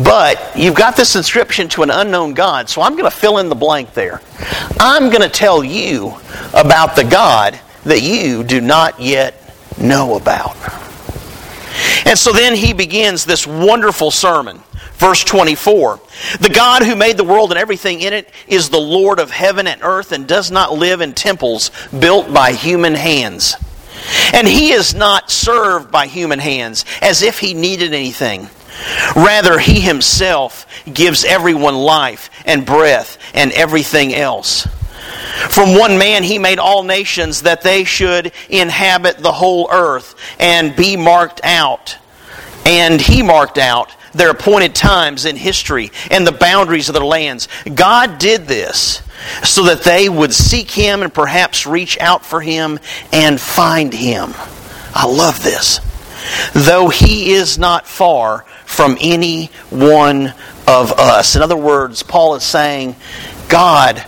But 0.04 0.56
you've 0.56 0.76
got 0.76 0.96
this 0.96 1.16
inscription 1.16 1.70
to 1.70 1.84
an 1.84 1.90
unknown 1.90 2.34
God, 2.34 2.70
so 2.70 2.82
I'm 2.82 2.94
going 2.94 3.10
to 3.10 3.16
fill 3.16 3.40
in 3.40 3.50
the 3.50 3.56
blank 3.56 3.94
there. 3.94 4.22
I'm 4.80 5.10
going 5.10 5.24
to 5.24 5.30
tell 5.30 5.64
you 5.64 6.16
about 6.54 6.96
the 6.96 7.04
God 7.04 7.60
that 7.84 8.02
you 8.02 8.44
do 8.44 8.62
not 8.62 9.00
yet 9.00 9.34
know 9.80 10.16
about. 10.16 10.56
And 12.06 12.18
so 12.18 12.32
then 12.32 12.56
he 12.56 12.74
begins 12.74 13.26
this 13.26 13.48
wonderful 13.48 14.12
sermon. 14.12 14.62
Verse 14.98 15.24
24 15.24 16.00
The 16.40 16.50
God 16.50 16.84
who 16.84 16.96
made 16.96 17.18
the 17.18 17.24
world 17.24 17.52
and 17.52 17.60
everything 17.60 18.02
in 18.02 18.14
it 18.14 18.30
is 18.48 18.70
the 18.70 18.80
Lord 18.80 19.20
of 19.20 19.30
heaven 19.30 19.68
and 19.68 19.82
earth 19.84 20.12
and 20.12 20.28
does 20.28 20.50
not 20.50 20.74
live 20.74 21.02
in 21.02 21.14
temples 21.14 21.72
built 21.98 22.34
by 22.34 22.52
human 22.52 22.96
hands. 22.96 23.56
And 24.34 24.48
he 24.48 24.72
is 24.72 24.96
not 24.96 25.30
served 25.30 25.92
by 25.92 26.08
human 26.08 26.40
hands 26.40 26.86
as 27.02 27.22
if 27.22 27.40
he 27.40 27.54
needed 27.54 27.94
anything. 27.94 28.50
Rather, 29.16 29.60
he 29.60 29.80
himself 29.80 30.66
gives 30.92 31.26
everyone 31.26 31.76
life 31.76 32.30
and 32.46 32.66
breath 32.66 33.18
and 33.34 33.52
everything 33.52 34.14
else. 34.14 34.68
From 35.50 35.78
one 35.78 35.98
man 35.98 36.24
he 36.24 36.40
made 36.40 36.60
all 36.60 36.84
nations 36.84 37.44
that 37.44 37.62
they 37.62 37.84
should 37.84 38.32
inhabit 38.50 39.20
the 39.20 39.32
whole 39.32 39.70
earth 39.72 40.16
and 40.40 40.76
be 40.76 40.98
marked 40.98 41.42
out. 41.44 41.98
And 42.66 43.00
he 43.00 43.22
marked 43.24 43.58
out 43.58 43.92
their 44.18 44.32
appointed 44.32 44.76
times 44.76 45.26
in 45.26 45.36
history 45.36 45.92
and 46.12 46.26
the 46.26 46.32
boundaries 46.32 46.90
of 46.90 46.94
their 46.94 47.04
lands. 47.04 47.48
God 47.74 48.18
did 48.18 48.48
this 48.48 49.02
so 49.44 49.64
that 49.64 49.84
they 49.84 50.10
would 50.10 50.34
seek 50.34 50.70
Him 50.72 51.04
and 51.04 51.14
perhaps 51.14 51.66
reach 51.66 51.98
out 52.00 52.26
for 52.26 52.42
Him 52.42 52.80
and 53.12 53.40
find 53.40 53.94
Him. 53.94 54.34
I 54.94 55.06
love 55.06 55.44
this. 55.44 55.80
Though 56.54 56.90
He 56.90 57.34
is 57.34 57.58
not 57.58 57.88
far 57.88 58.42
from 58.66 58.98
any 59.00 59.48
one 59.70 60.34
of 60.68 60.92
us. 60.92 61.36
In 61.36 61.42
other 61.42 61.58
words, 61.58 62.04
Paul 62.04 62.36
is 62.36 62.44
saying 62.44 62.96
God 63.48 64.04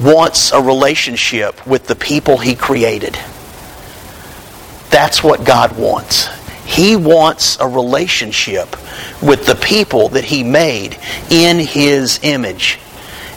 wants 0.00 0.52
a 0.52 0.62
relationship 0.62 1.66
with 1.66 1.86
the 1.86 1.96
people 1.96 2.38
He 2.38 2.54
created. 2.54 3.18
That's 4.90 5.22
what 5.22 5.44
God 5.44 5.76
wants. 5.76 6.28
He 6.68 6.96
wants 6.96 7.58
a 7.58 7.66
relationship 7.66 8.76
with 9.22 9.46
the 9.46 9.56
people 9.56 10.10
that 10.10 10.24
He 10.24 10.44
made 10.44 10.98
in 11.30 11.58
His 11.58 12.20
image. 12.22 12.78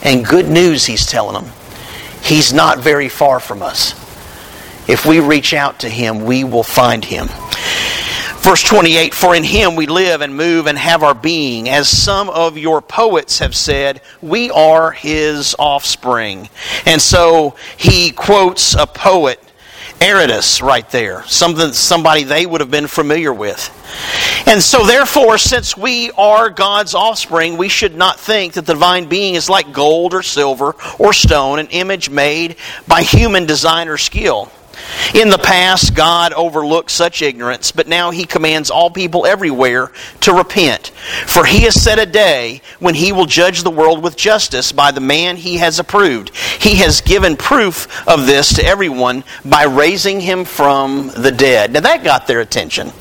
And 0.03 0.25
good 0.25 0.49
news, 0.49 0.85
He's 0.85 1.05
telling 1.05 1.41
them, 1.41 1.51
He's 2.21 2.53
not 2.53 2.79
very 2.79 3.09
far 3.09 3.39
from 3.39 3.63
us. 3.63 3.93
If 4.87 5.05
we 5.05 5.19
reach 5.19 5.53
out 5.53 5.79
to 5.79 5.89
Him, 5.89 6.25
we 6.25 6.43
will 6.43 6.63
find 6.63 7.03
Him. 7.03 7.29
Verse 8.41 8.63
28 8.63 9.13
For 9.13 9.35
in 9.35 9.43
him 9.43 9.75
we 9.75 9.85
live 9.85 10.21
and 10.21 10.35
move 10.35 10.65
and 10.65 10.75
have 10.75 11.03
our 11.03 11.13
being. 11.13 11.69
As 11.69 11.87
some 11.87 12.27
of 12.27 12.57
your 12.57 12.81
poets 12.81 13.37
have 13.37 13.55
said, 13.55 14.01
we 14.19 14.49
are 14.49 14.91
his 14.91 15.55
offspring. 15.59 16.49
And 16.87 16.99
so 16.99 17.55
he 17.77 18.09
quotes 18.09 18.73
a 18.73 18.87
poet, 18.87 19.39
Aratus, 20.01 20.63
right 20.63 20.89
there, 20.89 21.23
something, 21.27 21.73
somebody 21.73 22.23
they 22.23 22.47
would 22.47 22.59
have 22.59 22.71
been 22.71 22.87
familiar 22.87 23.31
with. 23.31 23.69
And 24.47 24.59
so, 24.59 24.83
therefore, 24.83 25.37
since 25.37 25.77
we 25.77 26.09
are 26.17 26.49
God's 26.49 26.95
offspring, 26.95 27.55
we 27.55 27.69
should 27.69 27.95
not 27.95 28.19
think 28.19 28.53
that 28.53 28.65
the 28.65 28.73
divine 28.73 29.07
being 29.09 29.35
is 29.35 29.47
like 29.47 29.71
gold 29.71 30.15
or 30.15 30.23
silver 30.23 30.75
or 30.97 31.13
stone, 31.13 31.59
an 31.59 31.67
image 31.67 32.09
made 32.09 32.55
by 32.87 33.03
human 33.03 33.45
design 33.45 33.89
or 33.89 33.97
skill. 33.97 34.51
In 35.13 35.29
the 35.29 35.37
past, 35.37 35.93
God 35.95 36.33
overlooked 36.33 36.91
such 36.91 37.21
ignorance, 37.21 37.71
but 37.71 37.87
now 37.87 38.11
He 38.11 38.25
commands 38.25 38.71
all 38.71 38.89
people 38.89 39.25
everywhere 39.25 39.91
to 40.21 40.33
repent. 40.33 40.87
For 41.27 41.45
He 41.45 41.61
has 41.63 41.81
set 41.81 41.99
a 41.99 42.05
day 42.05 42.61
when 42.79 42.95
He 42.95 43.11
will 43.11 43.25
judge 43.25 43.63
the 43.63 43.69
world 43.69 44.03
with 44.03 44.15
justice 44.15 44.71
by 44.71 44.91
the 44.91 45.01
man 45.01 45.37
He 45.37 45.57
has 45.57 45.79
approved. 45.79 46.35
He 46.35 46.75
has 46.75 47.01
given 47.01 47.35
proof 47.35 48.07
of 48.07 48.25
this 48.25 48.53
to 48.53 48.65
everyone 48.65 49.23
by 49.43 49.63
raising 49.63 50.19
Him 50.19 50.45
from 50.45 51.11
the 51.15 51.31
dead. 51.31 51.73
Now 51.73 51.81
that 51.81 52.03
got 52.03 52.27
their 52.27 52.39
attention. 52.39 52.91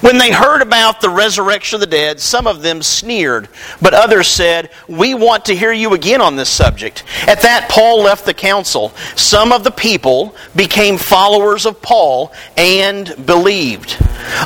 When 0.00 0.18
they 0.18 0.30
heard 0.30 0.62
about 0.62 1.00
the 1.00 1.10
resurrection 1.10 1.76
of 1.76 1.80
the 1.80 1.86
dead, 1.86 2.20
some 2.20 2.46
of 2.46 2.62
them 2.62 2.82
sneered, 2.82 3.48
but 3.80 3.94
others 3.94 4.28
said, 4.28 4.70
We 4.88 5.14
want 5.14 5.44
to 5.46 5.56
hear 5.56 5.72
you 5.72 5.94
again 5.94 6.20
on 6.20 6.36
this 6.36 6.48
subject. 6.48 7.04
At 7.26 7.42
that, 7.42 7.68
Paul 7.70 8.02
left 8.02 8.24
the 8.24 8.34
council. 8.34 8.90
Some 9.16 9.52
of 9.52 9.64
the 9.64 9.70
people 9.70 10.34
became 10.56 10.98
followers 10.98 11.66
of 11.66 11.82
Paul 11.82 12.32
and 12.56 13.14
believed. 13.26 13.96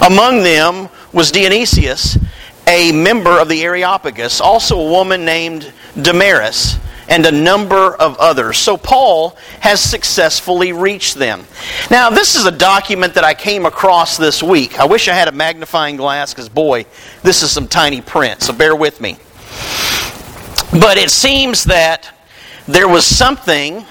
Among 0.06 0.42
them 0.42 0.88
was 1.12 1.32
Dionysius, 1.32 2.18
a 2.66 2.92
member 2.92 3.38
of 3.38 3.49
the 3.49 3.62
Areopagus, 3.62 4.40
also 4.40 4.78
a 4.80 4.90
woman 4.90 5.25
named 5.25 5.73
Damaris 6.00 6.78
and 7.08 7.25
a 7.26 7.32
number 7.32 7.94
of 7.94 8.16
others. 8.18 8.58
So 8.58 8.76
Paul 8.76 9.36
has 9.60 9.80
successfully 9.80 10.72
reached 10.72 11.14
them. 11.14 11.44
Now, 11.90 12.10
this 12.10 12.34
is 12.34 12.46
a 12.46 12.50
document 12.50 13.14
that 13.14 13.25
I 13.25 13.34
came 13.34 13.66
across 13.66 14.16
this 14.16 14.42
week. 14.42 14.78
I 14.78 14.86
wish 14.86 15.08
I 15.08 15.14
had 15.14 15.28
a 15.28 15.32
magnifying 15.32 15.96
glass 15.96 16.34
because, 16.34 16.48
boy, 16.48 16.86
this 17.22 17.42
is 17.42 17.50
some 17.50 17.68
tiny 17.68 18.00
print, 18.00 18.42
so 18.42 18.52
bear 18.52 18.75
with 18.75 19.00
me. 19.00 19.16
But 20.72 20.98
it 20.98 21.10
seems 21.10 21.64
that 21.64 22.12
there 22.66 22.88
was 22.88 23.06
something 23.06 23.84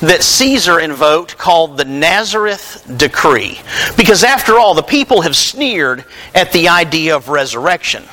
that 0.00 0.22
Caesar 0.22 0.78
invoked 0.78 1.36
called 1.36 1.76
the 1.76 1.84
Nazareth 1.84 2.84
Decree. 2.96 3.58
Because, 3.96 4.22
after 4.22 4.58
all, 4.58 4.74
the 4.74 4.82
people 4.82 5.22
have 5.22 5.34
sneered 5.34 6.04
at 6.34 6.52
the 6.52 6.68
idea 6.68 7.16
of 7.16 7.28
resurrection. 7.28 8.04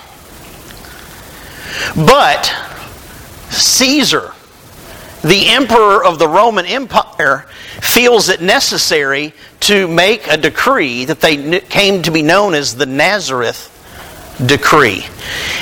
But 1.96 2.54
Caesar, 3.56 4.34
the 5.24 5.48
emperor 5.48 6.04
of 6.06 6.20
the 6.20 6.28
Roman 6.28 6.66
Empire, 6.66 7.46
feels 7.82 8.30
it 8.30 8.42
necessary 8.42 9.34
to 9.62 9.88
make 9.88 10.28
a 10.28 10.38
decree 10.38 11.06
that 11.06 11.22
they 11.22 11.60
came 11.62 12.02
to 12.04 12.12
be 12.12 12.22
known 12.22 12.54
as 12.54 12.76
the 12.76 12.86
Nazareth 12.86 13.72
decree. 14.44 15.06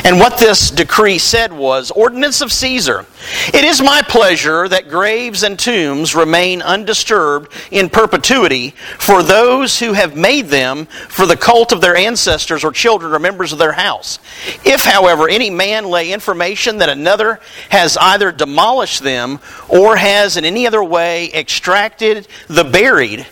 And 0.04 0.20
what 0.20 0.38
this 0.38 0.70
decree 0.70 1.18
said 1.18 1.54
was 1.54 1.92
Ordinance 1.92 2.42
of 2.42 2.52
Caesar. 2.52 3.06
It 3.54 3.64
is 3.64 3.82
my 3.82 4.02
pleasure 4.02 4.68
that 4.68 4.90
graves 4.90 5.44
and 5.44 5.58
tombs 5.58 6.16
remain 6.16 6.62
undisturbed 6.62 7.52
in 7.72 7.90
perpetuity 7.90 8.72
for 9.00 9.24
those 9.24 9.80
who 9.80 9.94
have 9.94 10.16
made 10.16 10.48
them 10.48 10.86
for 10.86 11.26
the 11.26 11.38
cult 11.38 11.72
of 11.72 11.82
their 11.82 11.96
ancestors 11.96 12.64
or 12.64 12.72
children 12.72 13.14
or 13.14 13.20
members 13.20 13.54
of 13.54 13.60
their 13.60 13.72
house. 13.72 14.20
If, 14.66 14.84
however, 14.84 15.30
any 15.30 15.50
man 15.50 15.86
lay 15.86 16.12
information 16.12 16.80
that 16.80 16.90
another 16.90 17.40
has 17.70 17.96
either 17.98 18.32
demolished 18.32 19.04
them 19.04 19.40
or 19.70 19.96
has 19.96 20.36
in 20.36 20.46
any 20.46 20.68
other 20.68 20.84
way 20.84 21.32
extracted 21.34 22.28
the 22.48 22.64
buried, 22.64 23.26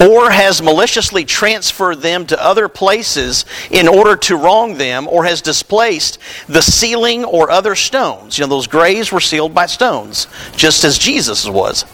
or 0.00 0.30
has 0.30 0.60
maliciously 0.60 1.24
transferred 1.24 2.00
them 2.00 2.26
to 2.26 2.44
other 2.44 2.68
places 2.68 3.44
in 3.70 3.88
order 3.88 4.16
to 4.16 4.36
wrong 4.36 4.76
them, 4.76 5.06
or 5.08 5.24
has 5.24 5.40
displaced 5.40 6.18
the 6.48 6.62
ceiling 6.62 7.24
or 7.24 7.50
other 7.50 7.74
stones. 7.74 8.38
You 8.38 8.44
know, 8.44 8.50
those 8.50 8.66
graves 8.66 9.12
were 9.12 9.20
sealed 9.20 9.54
by 9.54 9.66
stones, 9.66 10.26
just 10.56 10.84
as 10.84 10.98
Jesus 10.98 11.48
was. 11.48 11.84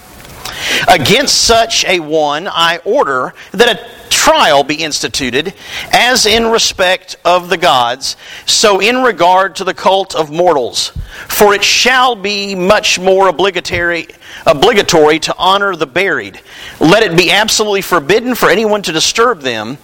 Against 0.89 1.47
such 1.47 1.85
a 1.85 2.01
one, 2.01 2.49
I 2.49 2.79
order 2.85 3.35
that 3.53 3.77
a 3.77 4.00
trial 4.11 4.63
be 4.63 4.75
instituted, 4.75 5.55
as 5.93 6.27
in 6.27 6.47
respect 6.47 7.17
of 7.25 7.49
the 7.49 7.57
gods, 7.57 8.17
so 8.45 8.81
in 8.81 9.03
regard 9.03 9.57
to 9.57 9.65
the 9.65 9.73
cult 9.73 10.15
of 10.15 10.31
mortals. 10.31 10.89
For 11.29 11.55
it 11.55 11.65
shall 11.65 12.15
be 12.15 12.55
much 12.55 12.99
more 12.99 13.29
obligatory, 13.29 14.09
obligatory 14.47 15.19
to 15.21 15.35
honor 15.39 15.75
the 15.75 15.87
buried. 15.87 16.41
Let 16.81 17.03
it 17.03 17.17
be 17.17 17.31
absolutely 17.31 17.83
forbidden 17.83 18.35
for 18.35 18.51
anyone 18.51 18.83
to 18.83 18.93
disturb 18.93 19.41
them. 19.41 19.79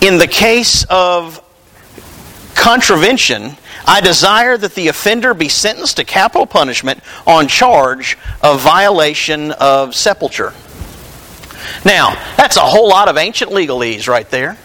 In 0.00 0.18
the 0.18 0.26
case 0.26 0.84
of 0.90 1.42
contravention, 2.54 3.56
I 3.86 4.00
desire 4.00 4.56
that 4.56 4.74
the 4.74 4.88
offender 4.88 5.32
be 5.34 5.48
sentenced 5.48 5.98
to 5.98 6.04
capital 6.04 6.46
punishment 6.46 7.00
on 7.26 7.46
charge 7.46 8.18
of 8.42 8.60
violation 8.60 9.52
of 9.52 9.94
sepulture. 9.94 10.52
Now, 11.84 12.14
that's 12.36 12.56
a 12.56 12.60
whole 12.60 12.88
lot 12.88 13.08
of 13.08 13.16
ancient 13.16 13.50
legalese 13.50 14.08
right 14.08 14.28
there. 14.30 14.56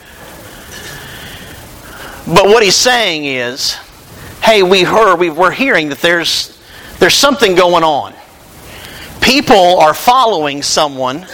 But 2.28 2.46
what 2.46 2.64
he's 2.64 2.76
saying 2.76 3.26
is, 3.26 3.74
hey, 4.42 4.64
we 4.64 4.84
heard, 4.84 5.18
we 5.18 5.30
we're 5.30 5.52
hearing 5.52 5.90
that 5.90 6.00
there's, 6.00 6.58
there's 7.00 7.16
something 7.16 7.56
going 7.56 7.84
on. 7.84 8.14
People 9.22 9.80
are 9.80 9.94
following 9.94 10.62
someone 10.62 11.26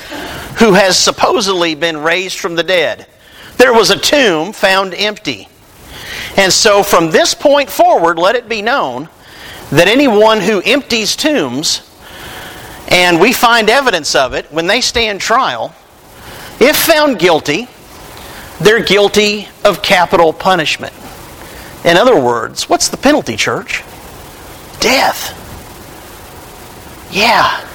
who 0.60 0.74
has 0.74 0.98
supposedly 0.98 1.76
been 1.76 1.98
raised 1.98 2.40
from 2.40 2.56
the 2.56 2.64
dead. 2.64 3.06
There 3.58 3.74
was 3.74 3.92
a 3.92 3.98
tomb 3.98 4.54
found 4.54 4.94
empty. 4.94 5.48
And 6.36 6.52
so 6.52 6.84
from 6.84 7.12
this 7.12 7.34
point 7.34 7.70
forward, 7.70 8.20
let 8.20 8.36
it 8.36 8.50
be 8.50 8.62
known 8.62 9.10
that 9.72 9.88
anyone 9.88 10.40
who 10.40 10.62
empties 10.62 11.16
tombs, 11.16 11.87
and 12.88 13.20
we 13.20 13.34
find 13.34 13.70
evidence 13.70 14.16
of 14.16 14.34
it 14.34 14.46
when 14.52 14.68
they 14.68 14.82
stand 14.82 15.20
trial, 15.20 15.76
if 16.60 16.76
found 16.76 17.20
guilty, 17.20 17.68
they're 18.60 18.84
guilty 18.84 19.48
of 19.64 19.82
capital 19.82 20.34
punishment. 20.34 20.94
In 21.84 21.98
other 21.98 22.20
words, 22.20 22.70
what's 22.70 22.88
the 22.88 22.98
penalty, 22.98 23.36
church? 23.36 23.84
Death. 24.80 25.34
Yeah. 27.12 27.66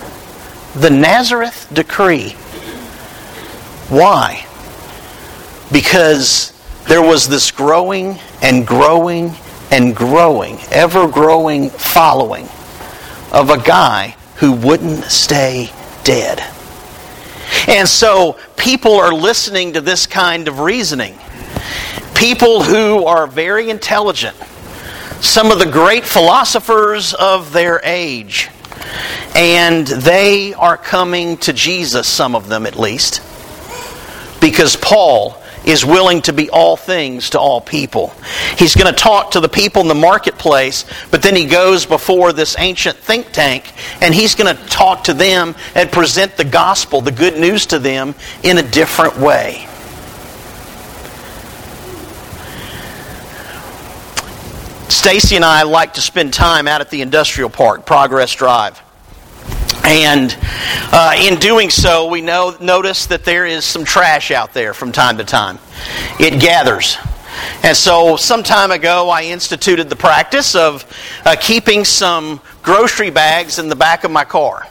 The 0.75 0.91
Nazareth 0.91 1.69
decree. 1.73 2.31
Why? 3.89 4.47
Because 5.71 6.53
there 6.89 7.03
was 7.03 7.29
this 7.29 7.51
growing 7.51 8.19
and 8.43 8.67
growing 8.67 9.35
and 9.71 9.95
growing, 9.95 10.59
ever 10.71 11.07
growing 11.07 11.71
following 11.71 12.49
of 13.33 13.51
a 13.51 13.59
guy 13.59 14.17
who 14.43 14.51
wouldn't 14.51 15.05
stay 15.05 15.71
dead. 16.03 16.43
And 17.69 17.89
so 17.89 18.37
people 18.57 18.95
are 18.95 19.15
listening 19.15 19.75
to 19.75 19.81
this 19.81 20.09
kind 20.09 20.49
of 20.49 20.59
reasoning. 20.59 21.17
People 22.17 22.65
who 22.65 23.05
are 23.05 23.29
very 23.29 23.71
intelligent, 23.71 24.37
some 25.21 25.53
of 25.53 25.61
the 25.61 25.71
great 25.71 26.05
philosophers 26.05 27.15
of 27.15 27.53
their 27.53 27.81
age, 27.85 28.49
and 29.37 29.87
they 29.87 30.55
are 30.55 30.77
coming 30.77 31.37
to 31.37 31.53
Jesus, 31.53 32.09
some 32.09 32.35
of 32.35 32.49
them 32.49 32.67
at 32.67 32.75
least, 32.75 33.23
because 34.41 34.75
Paul 34.75 35.41
is 35.65 35.85
willing 35.85 36.23
to 36.23 36.33
be 36.33 36.51
all 36.51 36.77
things 36.77 37.31
to 37.31 37.41
all 37.41 37.61
people. 37.61 38.15
He's 38.57 38.75
going 38.75 38.93
to 38.93 38.99
talk 38.99 39.33
to 39.33 39.41
the 39.41 39.49
people 39.49 39.83
in 39.83 39.89
the 39.89 39.95
marketplace, 39.95 40.85
but 41.11 41.23
then 41.23 41.37
he 41.37 41.47
goes 41.47 41.87
before 41.87 42.33
this 42.33 42.57
ancient 42.59 42.97
think 42.97 43.33
tank 43.33 43.73
and 44.01 44.15
he's 44.15 44.35
going 44.35 44.55
to 44.55 44.63
talk 44.67 45.05
to 45.05 45.15
them 45.15 45.55
and 45.75 45.91
present 45.91 46.37
the 46.37 46.45
gospel, 46.45 47.01
the 47.01 47.13
good 47.13 47.39
news 47.39 47.67
to 47.67 47.79
them 47.79 48.15
in 48.43 48.59
a 48.59 48.63
different 48.63 49.19
way. 49.19 49.67
Stacy 54.89 55.37
and 55.37 55.45
I 55.45 55.63
like 55.63 55.95
to 55.95 56.01
spend 56.01 56.33
time 56.33 56.69
out 56.69 56.81
at 56.81 56.91
the 56.91 57.03
industrial 57.03 57.51
park, 57.51 57.87
Progress 57.87 58.33
Drive. 58.35 58.81
And 59.85 60.37
uh, 60.93 61.17
in 61.19 61.39
doing 61.39 61.71
so, 61.71 62.09
we 62.09 62.21
know, 62.21 62.57
notice 62.61 63.07
that 63.07 63.25
there 63.25 63.47
is 63.47 63.65
some 63.65 63.85
trash 63.85 64.31
out 64.31 64.55
there 64.55 64.75
from 64.75 64.93
time 64.93 65.19
to 65.19 65.25
time. 65.25 65.59
It 66.21 66.41
gathers. 66.41 66.97
And 67.63 67.77
so, 67.77 68.17
some 68.17 68.43
time 68.43 68.71
ago, 68.71 69.09
I 69.09 69.23
instituted 69.23 69.89
the 69.89 69.97
practice 69.97 70.55
of 70.55 70.85
uh, 71.25 71.35
keeping 71.41 71.85
some 71.85 72.41
grocery 72.63 73.11
bags 73.11 73.59
in 73.59 73.69
the 73.69 73.77
back 73.77 74.05
of 74.05 74.11
my 74.11 74.25
car 74.25 74.67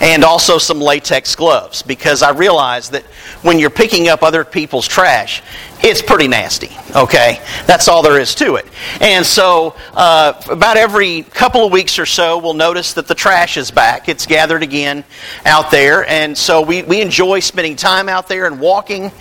and 0.00 0.24
also 0.24 0.58
some 0.58 0.80
latex 0.80 1.34
gloves 1.34 1.82
because 1.82 2.22
I 2.22 2.30
realize 2.30 2.90
that 2.90 3.04
when 3.42 3.58
you're 3.58 3.70
picking 3.70 4.08
up 4.08 4.22
other 4.22 4.44
people's 4.44 4.86
trash, 4.86 5.42
it's 5.82 6.02
pretty 6.02 6.26
nasty, 6.26 6.70
okay? 6.94 7.40
That's 7.66 7.86
all 7.88 8.02
there 8.02 8.18
is 8.18 8.34
to 8.36 8.56
it. 8.56 8.66
And 9.00 9.24
so, 9.24 9.76
uh, 9.92 10.40
about 10.50 10.76
every 10.76 11.22
couple 11.22 11.64
of 11.66 11.72
weeks 11.72 11.98
or 11.98 12.06
so, 12.06 12.38
we'll 12.38 12.54
notice 12.54 12.94
that 12.94 13.06
the 13.06 13.14
trash 13.14 13.56
is 13.56 13.70
back. 13.70 14.08
It's 14.08 14.26
gathered 14.26 14.62
again 14.62 15.04
out 15.44 15.70
there. 15.70 16.08
And 16.08 16.36
so, 16.36 16.62
we, 16.62 16.82
we 16.82 17.00
enjoy 17.00 17.40
spending 17.40 17.76
time 17.76 18.08
out 18.08 18.26
there 18.26 18.46
and 18.46 18.58
walking 18.58 19.12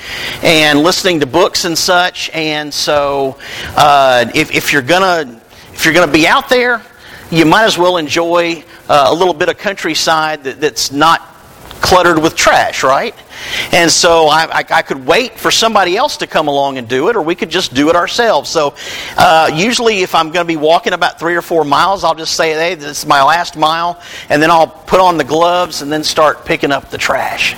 and 0.44 0.80
listening 0.80 1.20
to 1.20 1.26
books 1.26 1.66
and 1.66 1.78
such. 1.78 2.30
And 2.34 2.74
so, 2.74 3.38
uh, 3.76 4.26
if, 4.34 4.52
if 4.54 4.72
you're 4.72 4.82
going 4.82 5.02
to 5.02 5.46
if 5.76 5.84
you're 5.84 5.94
going 5.94 6.08
to 6.08 6.14
be 6.14 6.26
out 6.26 6.48
there, 6.48 6.82
you 7.32 7.46
might 7.46 7.66
as 7.66 7.78
well 7.78 7.98
enjoy 7.98 8.64
uh, 8.88 9.08
a 9.08 9.14
little 9.14 9.34
bit 9.34 9.50
of 9.50 9.58
countryside 9.58 10.44
that, 10.44 10.60
that's 10.60 10.92
not 10.92 11.22
cluttered 11.82 12.22
with 12.22 12.36
trash, 12.36 12.84
right? 12.84 13.16
And 13.72 13.92
so 13.92 14.28
I, 14.28 14.46
I, 14.46 14.64
I, 14.70 14.82
could 14.82 15.06
wait 15.06 15.38
for 15.38 15.52
somebody 15.52 15.98
else 15.98 16.18
to 16.18 16.28
come 16.28 16.48
along 16.48 16.78
and 16.78 16.88
do 16.88 17.10
it, 17.10 17.16
or 17.16 17.22
we 17.22 17.36
could 17.36 17.50
just 17.50 17.74
do 17.74 17.90
it 17.90 17.96
ourselves. 17.96 18.50
So 18.50 18.76
uh, 19.18 19.52
usually, 19.54 20.02
if 20.02 20.16
I'm 20.16 20.32
going 20.32 20.46
to 20.46 20.48
be 20.48 20.58
walking 20.58 20.94
about 20.94 21.20
three 21.20 21.36
or 21.36 21.42
four 21.42 21.64
miles, 21.64 22.04
I'll 22.04 22.16
just 22.16 22.36
say, 22.36 22.54
hey, 22.54 22.76
this 22.76 23.00
is 23.00 23.06
my 23.06 23.24
last 23.24 23.56
mile, 23.58 24.02
and 24.30 24.42
then 24.42 24.50
I'll 24.50 24.68
put 24.68 25.00
on 25.00 25.18
the 25.18 25.24
gloves 25.24 25.82
and 25.82 25.92
then 25.92 26.04
start 26.04 26.46
picking 26.46 26.72
up 26.72 26.90
the 26.90 26.98
trash. 26.98 27.56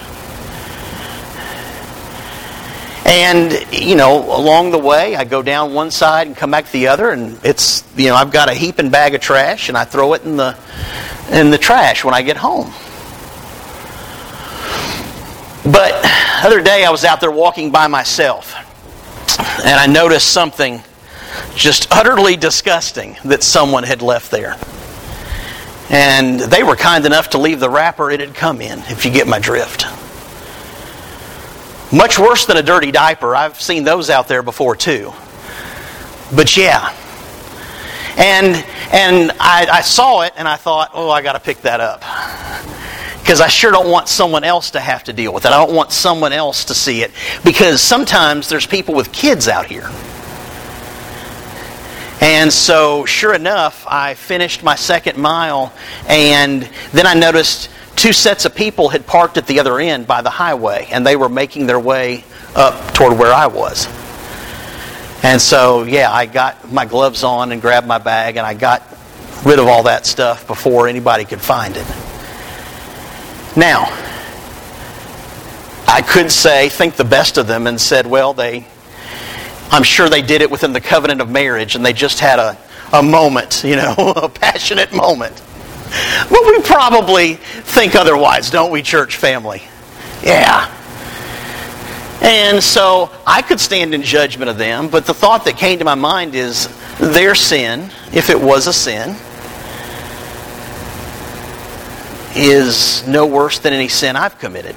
And, 3.08 3.66
you 3.72 3.96
know, 3.96 4.20
along 4.38 4.72
the 4.72 4.78
way, 4.78 5.16
I 5.16 5.24
go 5.24 5.42
down 5.42 5.74
one 5.74 5.92
side 5.92 6.28
and 6.28 6.36
come 6.36 6.52
back 6.52 6.70
the 6.72 6.88
other, 6.88 7.12
and 7.12 7.40
it's, 7.42 7.86
you 7.96 8.10
know, 8.10 8.16
I've 8.16 8.32
got 8.32 8.50
a 8.50 8.54
heaping 8.54 8.90
bag 8.90 9.16
of 9.16 9.22
trash, 9.22 9.70
and 9.70 9.78
I 9.78 9.86
throw 9.86 10.12
it 10.14 10.26
in 10.26 10.36
the, 10.36 10.58
in 11.32 11.50
the 11.50 11.58
trash 11.58 12.04
when 12.04 12.14
I 12.14 12.22
get 12.22 12.36
home. 12.36 12.74
But 15.72 15.94
other 16.44 16.62
day 16.62 16.84
I 16.84 16.90
was 16.92 17.06
out 17.06 17.22
there 17.22 17.32
walking 17.32 17.72
by 17.72 17.88
myself, 17.88 18.54
and 19.64 19.80
I 19.80 19.88
noticed 19.88 20.34
something 20.34 20.82
just 21.56 21.90
utterly 21.92 22.36
disgusting 22.36 23.16
that 23.24 23.42
someone 23.42 23.84
had 23.84 24.02
left 24.02 24.32
there. 24.32 24.58
And 25.90 26.42
they 26.42 26.64
were 26.64 26.76
kind 26.76 27.06
enough 27.06 27.30
to 27.30 27.38
leave 27.38 27.62
the 27.62 27.70
wrapper 27.70 28.12
it 28.12 28.20
had 28.20 28.36
come 28.36 28.60
in, 28.60 28.80
if 28.90 29.06
you 29.06 29.12
get 29.12 29.28
my 29.28 29.40
drift. 29.40 29.86
Much 31.91 32.20
worse 32.20 32.46
than 32.46 32.58
a 32.58 32.63
dirty 32.63 32.91
diaper. 32.91 33.36
I've 33.36 33.62
seen 33.62 33.84
those 33.84 34.10
out 34.10 34.27
there 34.27 34.44
before 34.44 34.75
too. 34.75 35.13
But 36.36 36.58
yeah. 36.58 36.94
And 38.17 38.56
and 38.91 39.32
I, 39.39 39.67
I 39.72 39.82
saw 39.82 40.22
it 40.22 40.34
and 40.36 40.48
I 40.48 40.56
thought, 40.56 40.91
oh, 40.94 41.10
I 41.10 41.22
got 41.22 41.34
to 41.34 41.39
pick 41.39 41.62
that 41.62 41.79
up. 41.79 42.01
Because 43.20 43.41
I 43.41 43.48
sure 43.48 43.72
don't 43.72 43.89
want 43.89 44.08
someone 44.08 44.44
else 44.44 44.72
to 44.72 44.79
have 44.79 45.03
to 45.06 45.13
deal 45.13 45.34
with 45.34 45.46
it. 45.46 45.51
I 45.51 45.65
don't 45.65 45.75
want 45.75 45.91
someone 45.91 46.32
else 46.32 46.65
to 46.65 46.74
see 46.74 47.01
it. 47.01 47.12
Because 47.44 47.82
sometimes 47.82 48.48
there's 48.48 48.65
people 48.65 48.96
with 48.96 49.12
kids 49.12 49.48
out 49.48 49.65
here. 49.65 49.89
And 52.20 52.51
so, 52.51 53.05
sure 53.05 53.33
enough, 53.33 53.85
I 53.88 54.16
finished 54.16 54.64
my 54.64 54.75
second 54.75 55.20
mile, 55.20 55.72
and 56.07 56.64
then 56.92 57.05
I 57.05 57.14
noticed 57.14 57.70
two 57.98 58.14
sets 58.14 58.46
of 58.46 58.55
people 58.55 58.90
had 58.90 59.05
parked 59.05 59.38
at 59.38 59.48
the 59.48 59.60
other 59.60 59.79
end 59.79 60.07
by 60.07 60.22
the 60.22 60.29
highway, 60.29 60.88
and 60.92 61.05
they 61.05 61.16
were 61.18 61.27
making 61.27 61.66
their 61.68 61.79
way 61.79 62.24
up 62.55 62.94
toward 62.94 63.18
where 63.18 63.33
I 63.33 63.48
was. 63.48 63.88
And 65.24 65.42
so, 65.42 65.83
yeah, 65.83 66.12
I 66.12 66.27
got 66.27 66.72
my 66.72 66.86
gloves 66.86 67.24
on 67.24 67.51
and 67.51 67.60
grabbed 67.60 67.88
my 67.88 67.98
bag, 67.98 68.38
and 68.38 68.46
I 68.46 68.53
got 68.53 68.83
rid 69.44 69.60
of 69.60 69.68
all 69.68 69.83
that 69.83 70.05
stuff 70.05 70.48
before 70.48 70.88
anybody 70.88 71.25
could 71.25 71.42
find 71.42 71.75
it. 71.75 71.88
Now, 73.57 73.86
I 75.88 76.03
could 76.07 76.31
say, 76.31 76.70
think 76.70 76.96
the 76.96 77.03
best 77.03 77.38
of 77.38 77.48
them, 77.48 77.66
and 77.66 77.81
said, 77.81 78.05
well, 78.05 78.33
they, 78.33 78.68
I'm 79.72 79.83
sure 79.83 80.07
they 80.07 80.22
did 80.22 80.42
it 80.42 80.51
within 80.51 80.72
the 80.72 80.81
covenant 80.81 81.20
of 81.20 81.31
marriage, 81.31 81.75
and 81.75 81.83
they 81.83 81.94
just 81.94 82.20
had 82.20 82.38
a, 82.38 82.57
a 82.94 83.01
moment, 83.01 83.64
you 83.66 83.75
know, 83.75 83.96
a 84.16 84.29
passionate 84.29 84.94
moment. 84.94 85.42
But 86.30 86.46
we 86.46 86.62
probably 86.62 87.36
think 87.36 87.96
otherwise, 87.96 88.50
don't 88.50 88.72
we, 88.72 88.82
church 88.82 89.18
family? 89.18 89.64
Yeah. 90.24 90.74
And 92.22 92.62
so 92.62 93.12
I 93.26 93.42
could 93.42 93.60
stand 93.60 93.94
in 93.94 94.02
judgment 94.02 94.50
of 94.50 94.58
them, 94.58 94.90
but 94.90 95.06
the 95.06 95.14
thought 95.14 95.46
that 95.46 95.58
came 95.58 95.80
to 95.80 95.86
my 95.86 95.96
mind 95.96 96.36
is 96.36 96.68
their 96.98 97.36
sin, 97.36 97.92
if 98.12 98.30
it 98.30 98.40
was 98.40 98.68
a 98.68 98.74
sin, 98.74 99.16
is 102.36 103.08
no 103.08 103.26
worse 103.26 103.60
than 103.60 103.74
any 103.74 103.88
sin 103.88 104.16
I've 104.16 104.38
committed. 104.40 104.76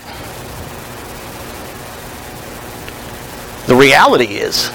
The 3.66 3.74
reality 3.74 4.36
is, 4.36 4.70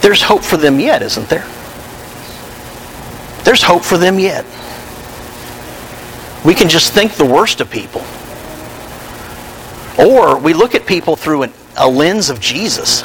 there's 0.00 0.22
hope 0.22 0.42
for 0.42 0.56
them 0.56 0.80
yet, 0.80 1.02
isn't 1.02 1.28
there? 1.28 1.46
There's 3.44 3.62
hope 3.62 3.82
for 3.82 3.98
them 3.98 4.18
yet. 4.18 4.44
We 6.44 6.54
can 6.54 6.68
just 6.68 6.92
think 6.92 7.12
the 7.12 7.24
worst 7.24 7.60
of 7.60 7.70
people. 7.70 8.02
Or 9.98 10.38
we 10.38 10.54
look 10.54 10.74
at 10.74 10.86
people 10.86 11.16
through 11.16 11.42
an, 11.42 11.52
a 11.76 11.88
lens 11.88 12.30
of 12.30 12.40
Jesus. 12.40 13.02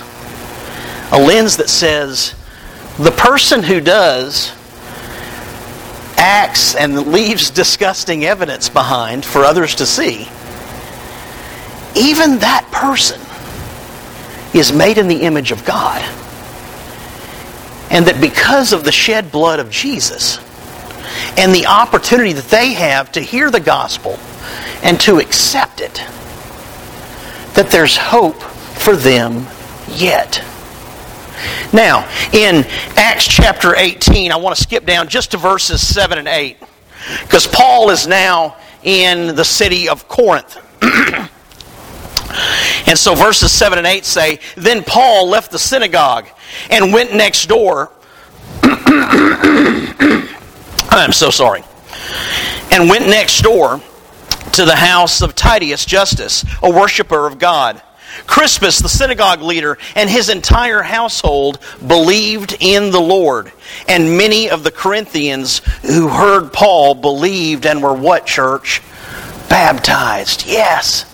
A 1.11 1.19
lens 1.19 1.57
that 1.57 1.69
says, 1.69 2.33
the 2.97 3.11
person 3.11 3.61
who 3.61 3.81
does 3.81 4.53
acts 6.17 6.75
and 6.75 7.07
leaves 7.07 7.49
disgusting 7.49 8.23
evidence 8.23 8.69
behind 8.69 9.25
for 9.25 9.43
others 9.43 9.75
to 9.75 9.85
see, 9.85 10.27
even 11.95 12.39
that 12.39 12.67
person 12.71 13.19
is 14.57 14.71
made 14.71 14.97
in 14.97 15.07
the 15.09 15.23
image 15.23 15.51
of 15.51 15.65
God. 15.65 16.01
And 17.91 18.07
that 18.07 18.19
because 18.21 18.73
of 18.73 18.83
the 18.83 18.91
shed 18.91 19.31
blood 19.31 19.59
of 19.59 19.69
Jesus, 19.69 20.39
and 21.37 21.53
the 21.53 21.65
opportunity 21.65 22.33
that 22.33 22.45
they 22.45 22.73
have 22.73 23.11
to 23.13 23.21
hear 23.21 23.51
the 23.51 23.59
gospel 23.59 24.17
and 24.83 24.99
to 25.01 25.17
accept 25.19 25.81
it, 25.81 25.95
that 27.55 27.69
there's 27.71 27.97
hope 27.97 28.41
for 28.41 28.95
them 28.95 29.47
yet. 29.89 30.43
Now, 31.73 32.07
in 32.31 32.65
Acts 32.95 33.27
chapter 33.27 33.75
18, 33.75 34.31
I 34.31 34.37
want 34.37 34.55
to 34.55 34.61
skip 34.61 34.85
down 34.85 35.07
just 35.07 35.31
to 35.31 35.37
verses 35.37 35.85
7 35.85 36.17
and 36.17 36.27
8, 36.27 36.57
because 37.21 37.47
Paul 37.47 37.89
is 37.89 38.07
now 38.07 38.55
in 38.83 39.35
the 39.35 39.43
city 39.43 39.89
of 39.89 40.07
Corinth. 40.07 40.61
and 42.87 42.97
so 42.97 43.15
verses 43.15 43.51
7 43.51 43.77
and 43.77 43.87
8 43.87 44.05
say 44.05 44.39
Then 44.55 44.83
Paul 44.83 45.27
left 45.27 45.51
the 45.51 45.59
synagogue 45.59 46.27
and 46.69 46.93
went 46.93 47.13
next 47.13 47.47
door. 47.47 47.91
I'm 50.97 51.11
so 51.11 51.29
sorry. 51.29 51.61
And 52.71 52.89
went 52.89 53.07
next 53.07 53.41
door 53.41 53.81
to 54.53 54.65
the 54.65 54.75
house 54.75 55.21
of 55.21 55.35
Titius 55.35 55.85
Justus, 55.85 56.45
a 56.63 56.71
worshiper 56.71 57.27
of 57.27 57.37
God. 57.37 57.81
Crispus, 58.27 58.79
the 58.79 58.87
synagogue 58.87 59.41
leader, 59.41 59.77
and 59.95 60.09
his 60.09 60.29
entire 60.29 60.81
household 60.81 61.59
believed 61.85 62.55
in 62.61 62.91
the 62.91 63.01
Lord. 63.01 63.51
And 63.89 64.17
many 64.17 64.49
of 64.49 64.63
the 64.63 64.71
Corinthians 64.71 65.59
who 65.81 66.07
heard 66.07 66.53
Paul 66.53 66.95
believed 66.95 67.65
and 67.65 67.83
were 67.83 67.93
what, 67.93 68.25
church? 68.25 68.81
Baptized. 69.49 70.45
Yes. 70.47 71.05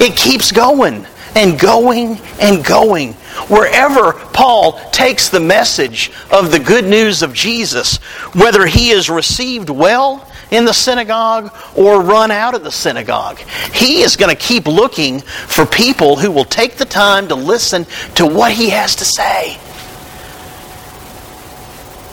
It 0.00 0.16
keeps 0.16 0.50
going 0.50 1.06
and 1.34 1.58
going 1.58 2.18
and 2.40 2.64
going. 2.64 3.12
Wherever 3.48 4.12
Paul 4.12 4.72
takes 4.90 5.28
the 5.28 5.40
message 5.40 6.10
of 6.30 6.50
the 6.50 6.58
good 6.58 6.84
news 6.84 7.22
of 7.22 7.32
Jesus, 7.32 7.98
whether 8.34 8.66
he 8.66 8.90
is 8.90 9.08
received 9.08 9.70
well 9.70 10.26
in 10.50 10.64
the 10.64 10.74
synagogue 10.74 11.54
or 11.76 12.02
run 12.02 12.30
out 12.30 12.54
of 12.54 12.64
the 12.64 12.72
synagogue. 12.72 13.38
He 13.72 14.02
is 14.02 14.16
going 14.16 14.34
to 14.34 14.40
keep 14.40 14.66
looking 14.66 15.20
for 15.20 15.64
people 15.64 16.16
who 16.16 16.30
will 16.30 16.44
take 16.44 16.74
the 16.74 16.84
time 16.84 17.28
to 17.28 17.34
listen 17.34 17.86
to 18.16 18.26
what 18.26 18.52
he 18.52 18.70
has 18.70 18.96
to 18.96 19.04
say. 19.04 19.58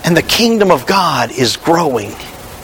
And 0.06 0.15
the 0.15 0.21
kingdom 0.21 0.71
of 0.71 0.86
God 0.86 1.32
is 1.32 1.58
growing 1.58 2.13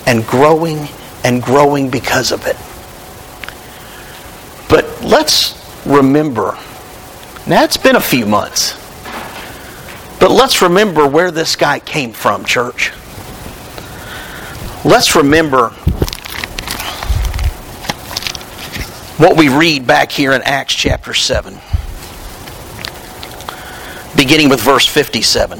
and 0.05 0.25
growing 0.25 0.87
and 1.23 1.41
growing 1.41 1.89
because 1.89 2.31
of 2.31 2.45
it. 2.45 2.55
But 4.69 5.03
let's 5.03 5.62
remember 5.85 6.57
now, 7.45 7.65
it's 7.65 7.75
been 7.75 7.97
a 7.97 8.01
few 8.01 8.25
months. 8.25 8.79
But 10.17 10.31
let's 10.31 10.61
remember 10.61 11.05
where 11.05 11.29
this 11.29 11.57
guy 11.57 11.79
came 11.79 12.13
from, 12.13 12.45
church. 12.45 12.93
Let's 14.85 15.13
remember 15.15 15.69
what 19.17 19.35
we 19.35 19.49
read 19.49 19.85
back 19.85 20.09
here 20.09 20.31
in 20.31 20.41
Acts 20.43 20.73
chapter 20.73 21.13
7, 21.13 21.59
beginning 24.15 24.47
with 24.47 24.61
verse 24.61 24.87
57. 24.87 25.59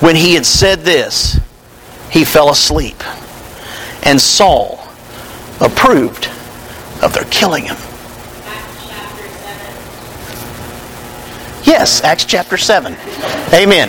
When 0.00 0.14
he 0.14 0.34
had 0.34 0.44
said 0.44 0.80
this, 0.80 1.40
he 2.10 2.24
fell 2.24 2.50
asleep. 2.50 3.02
And 4.02 4.20
Saul 4.20 4.86
approved 5.60 6.26
of 7.02 7.12
their 7.12 7.24
killing 7.24 7.64
him. 7.64 7.76
Yes, 11.64 12.04
Acts 12.04 12.24
chapter 12.24 12.56
7. 12.56 12.96
Amen. 13.52 13.88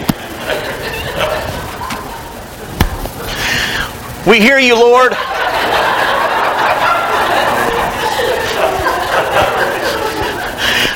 We 4.25 4.39
hear 4.39 4.59
you, 4.59 4.75
Lord. 4.75 5.13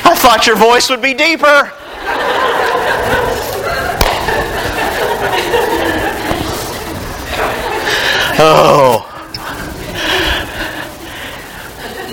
I 0.03 0.15
thought 0.15 0.47
your 0.47 0.55
voice 0.55 0.89
would 0.89 1.01
be 1.01 1.13
deeper. 1.13 1.71
Oh. 8.43 9.07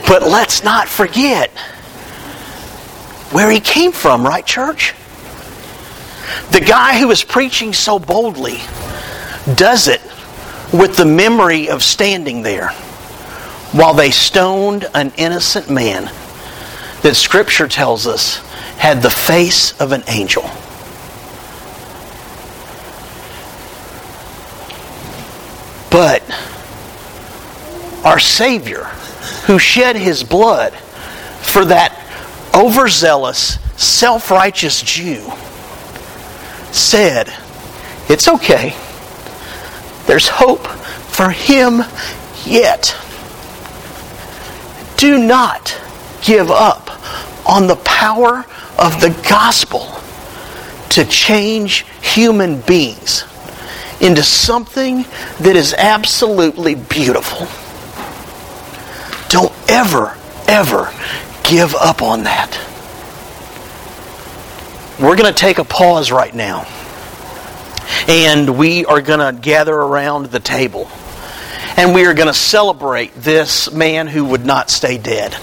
But 0.06 0.24
let's 0.24 0.62
not 0.62 0.86
forget 0.86 1.50
where 3.32 3.50
he 3.50 3.60
came 3.60 3.92
from, 3.92 4.26
right, 4.26 4.44
church? 4.44 4.94
The 6.50 6.60
guy 6.60 6.98
who 6.98 7.10
is 7.10 7.24
preaching 7.24 7.72
so 7.72 7.98
boldly 7.98 8.58
does 9.54 9.88
it 9.88 10.02
with 10.70 10.96
the 10.98 11.06
memory 11.06 11.70
of 11.70 11.82
standing 11.82 12.42
there 12.42 12.68
while 13.72 13.94
they 13.94 14.10
stoned 14.10 14.86
an 14.94 15.12
innocent 15.16 15.70
man 15.70 16.04
that 17.02 17.14
Scripture 17.14 17.68
tells 17.68 18.06
us 18.06 18.36
had 18.76 19.00
the 19.00 19.10
face 19.10 19.78
of 19.80 19.92
an 19.92 20.02
angel. 20.08 20.42
But 25.90 26.22
our 28.09 28.18
Savior, 28.18 28.85
who 29.44 29.59
shed 29.59 29.94
his 29.94 30.25
blood 30.25 30.73
for 30.73 31.66
that 31.66 31.92
overzealous, 32.55 33.59
self 33.79 34.31
righteous 34.31 34.81
Jew, 34.81 35.31
said, 36.73 37.31
It's 38.09 38.27
okay. 38.27 38.75
There's 40.07 40.27
hope 40.27 40.66
for 40.66 41.29
him 41.29 41.83
yet. 42.47 42.97
Do 44.97 45.18
not 45.18 45.79
give 46.23 46.51
up 46.51 46.88
on 47.47 47.66
the 47.66 47.77
power 47.77 48.47
of 48.79 49.03
the 49.03 49.14
gospel 49.29 50.01
to 50.88 51.05
change 51.05 51.85
human 52.01 52.62
beings 52.62 53.25
into 54.01 54.23
something 54.23 55.05
that 55.40 55.57
is 55.57 55.75
absolutely 55.75 56.75
beautiful. 56.75 57.47
Don't 59.38 59.70
ever, 59.70 60.16
ever 60.48 60.92
give 61.44 61.77
up 61.77 62.03
on 62.03 62.24
that. 62.24 62.59
We're 64.98 65.14
going 65.14 65.33
to 65.33 65.38
take 65.38 65.59
a 65.59 65.64
pause 65.64 66.11
right 66.11 66.35
now. 66.35 66.66
And 68.09 68.59
we 68.59 68.85
are 68.85 69.01
going 69.01 69.20
to 69.20 69.40
gather 69.40 69.77
around 69.77 70.27
the 70.27 70.40
table. 70.40 70.90
And 71.77 71.94
we 71.94 72.05
are 72.07 72.14
going 72.14 72.27
to 72.27 72.35
celebrate 72.35 73.14
this 73.14 73.70
man 73.70 74.09
who 74.09 74.24
would 74.24 74.44
not 74.44 74.70
stay 74.70 74.98
dead. 74.98 75.37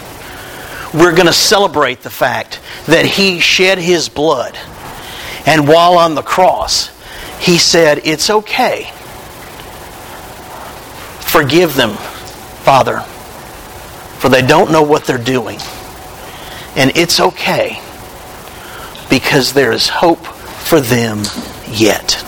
We're 0.93 1.15
going 1.15 1.27
to 1.27 1.33
celebrate 1.33 2.01
the 2.01 2.09
fact 2.09 2.59
that 2.87 3.05
he 3.05 3.39
shed 3.39 3.77
his 3.77 4.09
blood. 4.09 4.57
And 5.45 5.69
while 5.69 5.97
on 5.99 6.15
the 6.15 6.21
cross, 6.21 6.89
he 7.39 7.57
said, 7.57 8.01
It's 8.03 8.29
okay. 8.29 8.91
Forgive 11.21 11.75
them, 11.75 11.91
Father, 12.65 13.05
for 14.25 14.29
they 14.29 14.41
don't 14.41 14.71
know 14.71 14.81
what 14.81 15.05
they're 15.05 15.19
doing. 15.19 15.59
And 16.75 16.97
it's 16.97 17.19
okay 17.19 17.79
because 19.07 19.53
there 19.53 19.71
is 19.71 19.87
hope 19.87 20.25
for 20.25 20.81
them 20.81 21.21
yet. 21.69 22.25